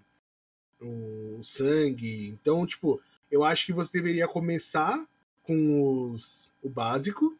[0.81, 2.29] o sangue.
[2.29, 3.01] Então, tipo,
[3.31, 5.07] eu acho que você deveria começar
[5.43, 7.37] com os, o básico,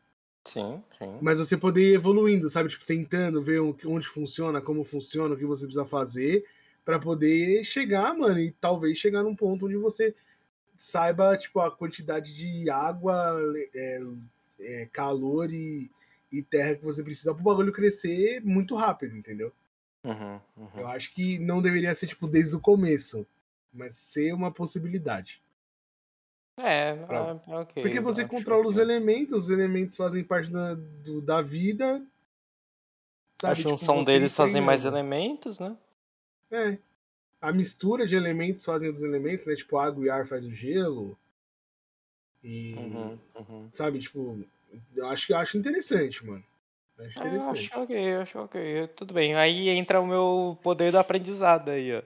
[0.47, 1.19] Sim, sim.
[1.21, 2.69] Mas você poder ir evoluindo, sabe?
[2.69, 6.45] Tipo, tentando ver onde funciona, como funciona, o que você precisa fazer
[6.85, 10.15] para poder chegar, mano, e talvez chegar num ponto onde você
[10.77, 13.37] saiba, tipo, a quantidade de água,
[13.75, 14.01] é,
[14.61, 15.91] é, calor e,
[16.31, 19.53] e terra que você precisa pro bagulho crescer muito rápido, entendeu?
[20.05, 20.71] Uhum, uhum.
[20.77, 23.27] Eu acho que não deveria ser, tipo, desde o começo,
[23.73, 25.43] mas ser uma possibilidade.
[26.59, 27.83] É, Pra- é, é ok.
[27.83, 31.97] Porque você controla os elementos, os elementos fazem parte da, do- da vida.
[31.97, 32.03] A
[33.35, 33.57] Sabe?
[33.57, 35.77] Tipo, junção você deles fazem mais elementos, né?
[36.51, 36.79] É.
[37.41, 39.55] A mistura de elementos fazem os elementos, né?
[39.55, 41.19] Tipo, água e ar faz o gelo.
[42.43, 42.75] E.
[42.75, 43.69] Uhum, uhum.
[43.73, 44.43] Sabe, tipo,
[44.95, 46.43] eu acho que eu acho interessante, mano.
[46.97, 47.59] Eu acho É, eu interessante.
[47.73, 48.89] acho ok, eu acho ok.
[48.97, 49.35] Tudo bem.
[49.35, 52.03] Aí entra o meu poder do aprendizado aí, ó.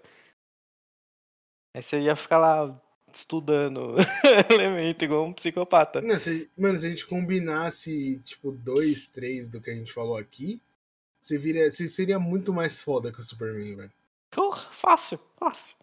[1.76, 2.82] Aí você ia ficar lá
[3.16, 3.96] estudando
[4.50, 6.00] elemento igual um psicopata.
[6.00, 10.16] Não, se, mano, se a gente combinasse, tipo, dois, três do que a gente falou
[10.16, 10.60] aqui,
[11.20, 13.92] você, viria, você seria muito mais foda que o Superman, velho.
[14.30, 15.76] Porra, fácil, fácil.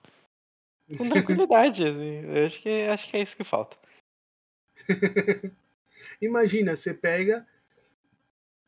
[0.97, 1.83] Com tranquilidade.
[1.83, 2.25] assim.
[2.25, 3.77] Eu acho que, acho que é isso que falta.
[6.21, 7.45] Imagina, você pega,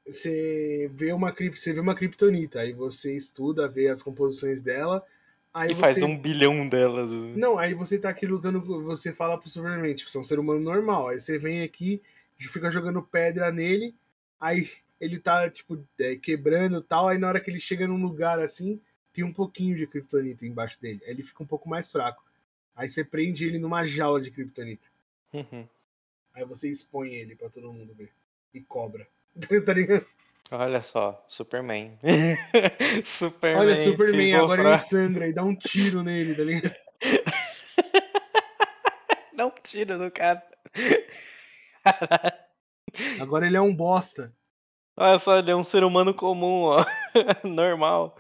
[0.06, 5.06] você vê uma você vê uma kriptonita, aí você estuda, vê as composições dela,
[5.54, 7.10] aí e você faz um bilhão delas.
[7.36, 10.40] Não, aí você tá aqui lutando, você fala pro Superman, tipo, você é um ser
[10.40, 11.10] humano normal.
[11.10, 12.02] Aí você vem aqui,
[12.38, 13.96] fica jogando pedra nele,
[14.40, 14.70] aí
[15.00, 18.40] ele tá, tipo, é, quebrando e tal, aí na hora que ele chega num lugar
[18.40, 18.82] assim,
[19.14, 21.02] tem um pouquinho de kryptonita embaixo dele.
[21.06, 22.24] Aí ele fica um pouco mais fraco.
[22.76, 24.88] Aí você prende ele numa jaula de kryptonita.
[25.34, 25.68] Uhum.
[26.34, 28.12] Aí você expõe ele pra todo mundo ver.
[28.54, 29.08] E cobra.
[29.66, 30.06] tá ligado?
[30.52, 32.00] Olha só, Superman.
[33.06, 33.62] Superman.
[33.62, 34.84] Olha, Superman, agora ele fraco.
[34.84, 36.76] sangra e dá um tiro nele, tá ligado?
[39.36, 40.44] Dá um tiro no cara.
[41.82, 42.38] Caralho.
[43.22, 44.36] Agora ele é um bosta.
[44.98, 46.86] Olha só, ele é um ser humano comum, ó.
[47.48, 48.20] Normal.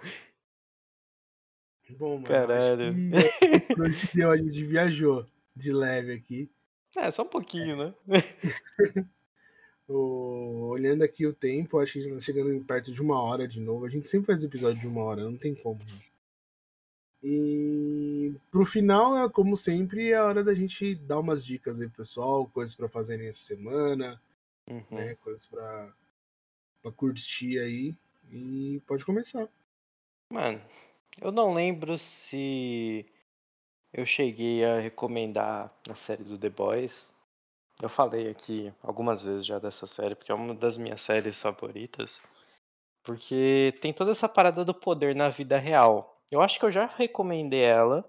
[1.98, 2.94] Bom, mano, Caralho.
[2.94, 6.50] que deu, a gente viajou de leve aqui.
[6.96, 7.94] É, só um pouquinho, né?
[9.90, 13.48] O- Olhando aqui o tempo, acho que a gente tá chegando perto de uma hora
[13.48, 13.86] de novo.
[13.86, 15.80] A gente sempre faz episódio de uma hora, não tem como.
[15.80, 16.02] né?
[17.22, 21.88] E pro final, é, como sempre, é a hora da gente dar umas dicas aí
[21.88, 24.22] pro pessoal, coisas pra fazerem essa semana,
[24.70, 24.84] Uhum.
[24.92, 25.16] né?
[25.16, 25.94] Coisas pra,
[26.82, 27.96] pra curtir aí.
[28.32, 29.50] E pode começar.
[30.32, 30.62] Mano,
[31.20, 33.06] eu não lembro se
[33.92, 37.14] eu cheguei a recomendar a série do The Boys.
[37.82, 42.22] Eu falei aqui algumas vezes já dessa série, porque é uma das minhas séries favoritas.
[43.04, 46.22] Porque tem toda essa parada do poder na vida real.
[46.32, 48.04] Eu acho que eu já recomendei ela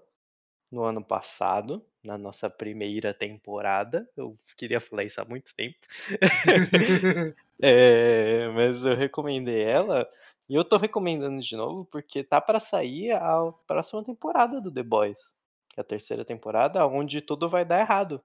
[0.71, 4.09] no ano passado, na nossa primeira temporada.
[4.15, 5.77] Eu queria falar isso há muito tempo.
[7.63, 10.09] É, mas eu recomendei ela
[10.49, 14.81] e eu tô recomendando de novo porque tá pra sair a próxima temporada do The
[14.81, 15.35] Boys,
[15.77, 18.19] é a terceira temporada, onde tudo vai dar errado.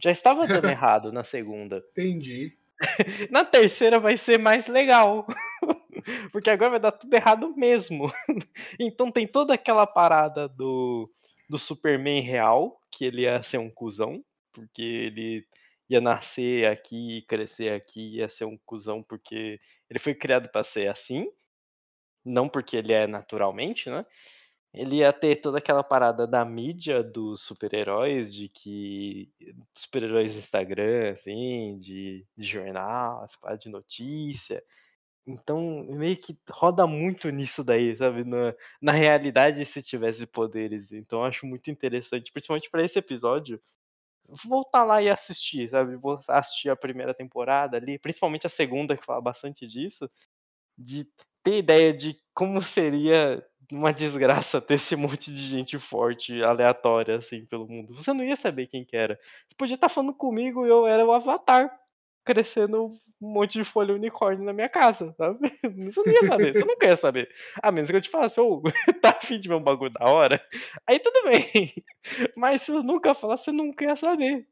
[0.00, 1.82] Já estava dando errado na segunda.
[1.92, 2.56] Entendi.
[3.30, 5.26] Na terceira vai ser mais legal.
[6.32, 8.10] Porque agora vai dar tudo errado mesmo.
[8.78, 11.08] Então tem toda aquela parada do,
[11.48, 15.46] do Superman real, que ele ia ser um cuzão, porque ele
[15.88, 20.88] ia nascer aqui, crescer aqui, ia ser um cuzão porque ele foi criado pra ser
[20.88, 21.30] assim,
[22.24, 24.04] não porque ele é naturalmente, né?
[24.74, 29.30] Ele ia ter toda aquela parada da mídia dos super-heróis, de que
[29.76, 34.62] super-heróis Instagram, assim, de, de jornal, essa parada de notícia.
[35.26, 38.24] Então, meio que roda muito nisso daí, sabe?
[38.24, 40.90] Na, na realidade, se tivesse poderes.
[40.90, 43.60] Então, acho muito interessante, principalmente pra esse episódio,
[44.44, 45.96] voltar lá e assistir, sabe?
[45.96, 50.10] Vou assistir a primeira temporada ali, principalmente a segunda, que fala bastante disso,
[50.78, 51.06] de
[51.42, 57.44] ter ideia de como seria uma desgraça ter esse monte de gente forte, aleatória, assim,
[57.46, 57.94] pelo mundo.
[57.94, 59.18] Você não ia saber quem que era.
[59.48, 61.70] Você podia estar falando comigo e eu era o Avatar,
[62.24, 65.38] crescendo um monte de folha unicórnio na minha casa, sabe?
[65.92, 67.28] Você não ia saber, você nunca ia saber.
[67.62, 68.60] A menos que eu te falasse, ô,
[69.00, 70.44] tá afim de ver um bagulho da hora?
[70.86, 71.72] Aí tudo bem.
[72.36, 74.44] Mas se eu nunca falar, você nunca ia saber.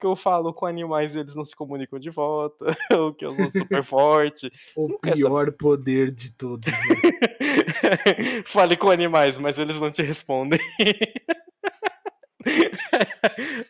[0.00, 3.30] Que eu falo com animais e eles não se comunicam de volta, ou que eu
[3.30, 4.50] sou super forte.
[4.76, 6.78] O Nunca essa- pior poder de todos, né?
[8.46, 10.60] Fale com animais, mas eles não te respondem.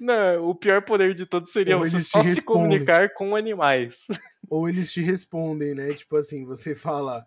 [0.00, 4.06] Não, o pior poder de todos seria Ou você só se comunicar com animais.
[4.48, 5.92] Ou eles te respondem, né?
[5.94, 7.26] Tipo assim, você fala,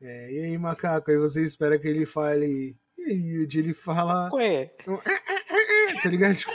[0.00, 1.10] é, e aí, macaco?
[1.10, 4.70] Aí você espera que ele fale, e aí, o dia ele fala, Ué,
[6.02, 6.36] tá ligado?
[6.36, 6.52] Tipo,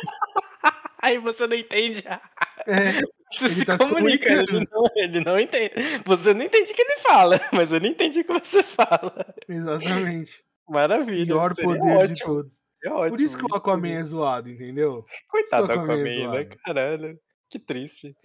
[1.02, 2.04] aí você não entende.
[2.68, 3.02] é,
[3.32, 4.68] Você Ele se tá se comunica, ele comunicando.
[4.72, 5.74] não, ele não entende.
[6.06, 9.36] Você não entende o que ele fala, mas ele entende o que você fala.
[9.48, 10.44] exatamente.
[10.68, 11.26] Maravilha.
[11.26, 12.62] Pior poder ótimo, de todos.
[12.82, 15.06] seria ótimo, Por isso que o Aquaman é zoado, entendeu?
[15.28, 16.50] Coitado do Aquaman é né?
[16.64, 17.20] Caralho.
[17.50, 18.16] Que triste.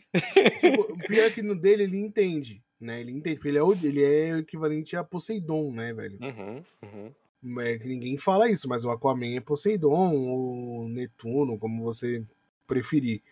[0.60, 3.00] Tipo, o pior é que no dele ele entende, né?
[3.00, 6.18] Ele entende, porque ele é o, ele é o equivalente a Poseidon, né, velho?
[6.20, 7.60] Uhum, uhum.
[7.60, 12.22] É que ninguém fala isso, mas o Aquaman é Poseidon, ou Netuno, como você
[12.66, 13.22] preferir.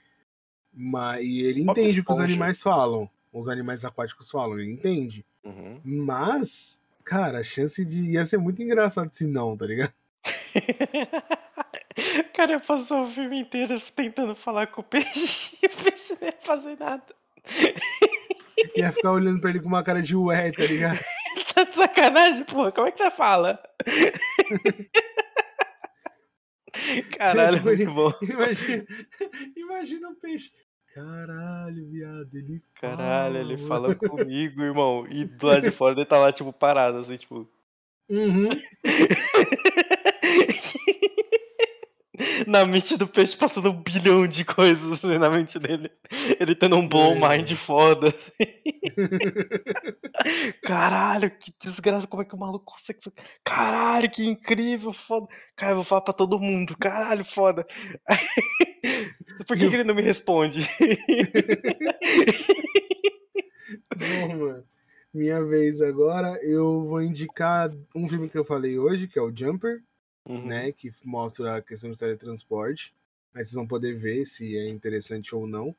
[0.72, 4.72] Mas, e ele Bob entende o que os animais falam, os animais aquáticos falam, ele
[4.72, 5.24] entende.
[5.44, 5.80] Uhum.
[5.84, 8.02] Mas, cara, a chance de.
[8.12, 9.92] ia ser muito engraçado se não, tá ligado?
[12.32, 16.34] Cara passou o filme inteiro tentando falar com o peixe e o peixe não ia
[16.40, 17.04] fazer nada.
[18.76, 21.00] Ia ficar olhando pra ele com uma cara de ué, tá ligado?
[21.52, 22.70] Tá de sacanagem, porra?
[22.70, 23.60] Como é que você fala?
[27.16, 28.12] Caralho, muito bom.
[28.22, 28.86] Imagina,
[29.56, 30.50] imagina o peixe.
[30.94, 32.96] Caralho, viado, ele fala.
[32.96, 35.06] Caralho, ele fala comigo, irmão.
[35.08, 37.48] E do lado de fora ele tá lá, tipo, parado, assim, tipo.
[38.08, 38.48] Uhum.
[42.46, 45.90] Na mente do peixe passando um bilhão de coisas assim, na mente dele.
[46.40, 47.36] Ele tendo um bom É.
[47.38, 48.14] mind foda.
[50.62, 52.06] Caralho, que desgraça.
[52.06, 53.00] Como é que o maluco consegue.
[53.02, 55.26] fazer- Caralho, que incrível, foda.
[55.56, 56.76] Cara, eu vou falar pra todo mundo.
[56.78, 57.66] Caralho, foda.
[59.46, 60.68] Por que, que ele não me responde?
[63.96, 64.64] Bom, mano.
[65.14, 69.30] Minha vez agora, eu vou indicar um filme que eu falei hoje, que é o
[69.34, 69.80] Jumper,
[70.28, 70.46] Uhum.
[70.46, 70.72] né?
[70.72, 72.94] Que mostra a questão de teletransporte.
[73.34, 75.74] Aí vocês vão poder ver se é interessante ou não.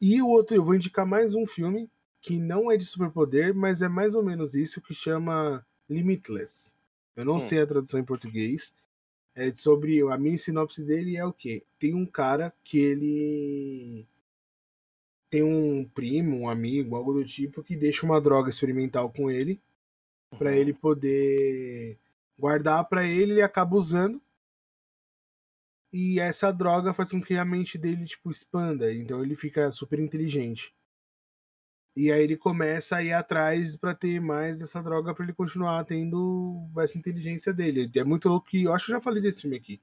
[0.00, 1.88] E o outro, eu vou indicar mais um filme
[2.20, 6.74] que não é de superpoder, mas é mais ou menos isso, que chama Limitless.
[7.14, 7.40] Eu não Hum.
[7.40, 8.74] sei a tradução em português.
[9.34, 11.62] É sobre a mini sinopse dele é o quê?
[11.78, 14.06] Tem um cara que ele
[15.30, 19.60] tem um primo, um amigo, algo do tipo, que deixa uma droga experimental com ele
[20.38, 20.56] para Uhum.
[20.56, 21.98] ele poder
[22.38, 24.20] guardar para ele, ele acaba usando.
[25.92, 29.98] E essa droga faz com que a mente dele tipo expanda, então ele fica super
[29.98, 30.74] inteligente.
[31.96, 35.82] E aí ele começa a ir atrás para ter mais dessa droga para ele continuar
[35.84, 37.90] tendo essa inteligência dele.
[37.94, 39.80] É muito louco que eu acho que eu já falei desse filme aqui.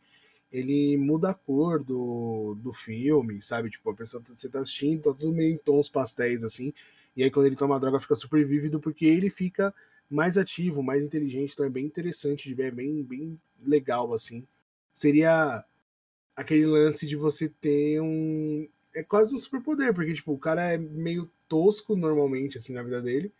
[0.51, 3.71] Ele muda a cor do, do filme, sabe?
[3.71, 6.71] Tipo, a pessoa você tá assistindo, tá tudo meio em tons pastéis assim.
[7.15, 9.73] E aí quando ele toma a droga fica super vívido porque ele fica
[10.13, 14.45] mais ativo, mais inteligente, então é bem interessante de ver, é bem, bem legal, assim.
[14.93, 15.65] Seria
[16.35, 18.69] aquele lance de você ter um.
[18.95, 23.01] É quase um superpoder, porque, tipo, o cara é meio tosco normalmente, assim, na vida
[23.01, 23.33] dele.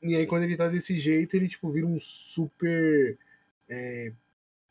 [0.00, 3.18] E aí, quando ele tá desse jeito, ele, tipo, vira um super
[3.68, 4.12] é,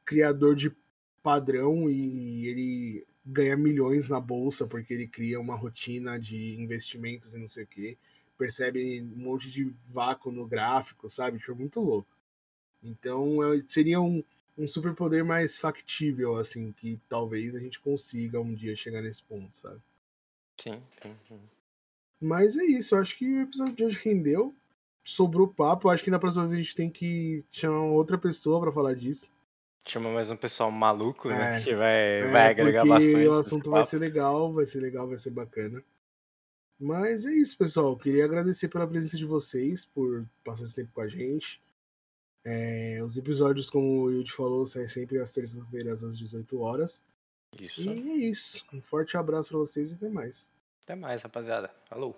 [0.05, 0.73] criador de
[1.21, 7.37] padrão e ele ganha milhões na bolsa porque ele cria uma rotina de investimentos e
[7.37, 7.97] não sei o quê
[8.43, 11.39] percebe um monte de vácuo no gráfico, sabe?
[11.39, 12.09] Tipo, muito louco.
[12.83, 14.21] Então é- seria um,
[14.57, 19.55] um superpoder mais factível, assim, que talvez a gente consiga um dia chegar nesse ponto,
[19.55, 19.79] sabe?
[20.61, 21.39] Sim, sim, sim.
[22.19, 24.53] Mas é isso, eu acho que o episódio de hoje rendeu.
[25.05, 28.59] Sobrou papo, eu acho que na próxima vez a gente tem que chamar outra pessoa
[28.61, 29.31] pra falar disso.
[29.85, 31.59] Chama mais um pessoal maluco, né?
[31.59, 31.63] É.
[31.63, 33.27] Que vai, É, vai agregar porque bastante.
[33.27, 35.83] o assunto vai ser legal, vai ser legal, vai ser bacana.
[36.79, 37.97] Mas é isso, pessoal.
[37.97, 41.61] Queria agradecer pela presença de vocês, por passar esse tempo com a gente.
[42.45, 47.01] É, os episódios, como o Yudi falou, saem sempre às terças-feiras às 18 horas.
[47.59, 47.81] Isso.
[47.81, 48.65] E é isso.
[48.73, 50.49] Um forte abraço pra vocês e até mais.
[50.83, 51.71] Até mais, rapaziada.
[51.85, 52.17] Falou.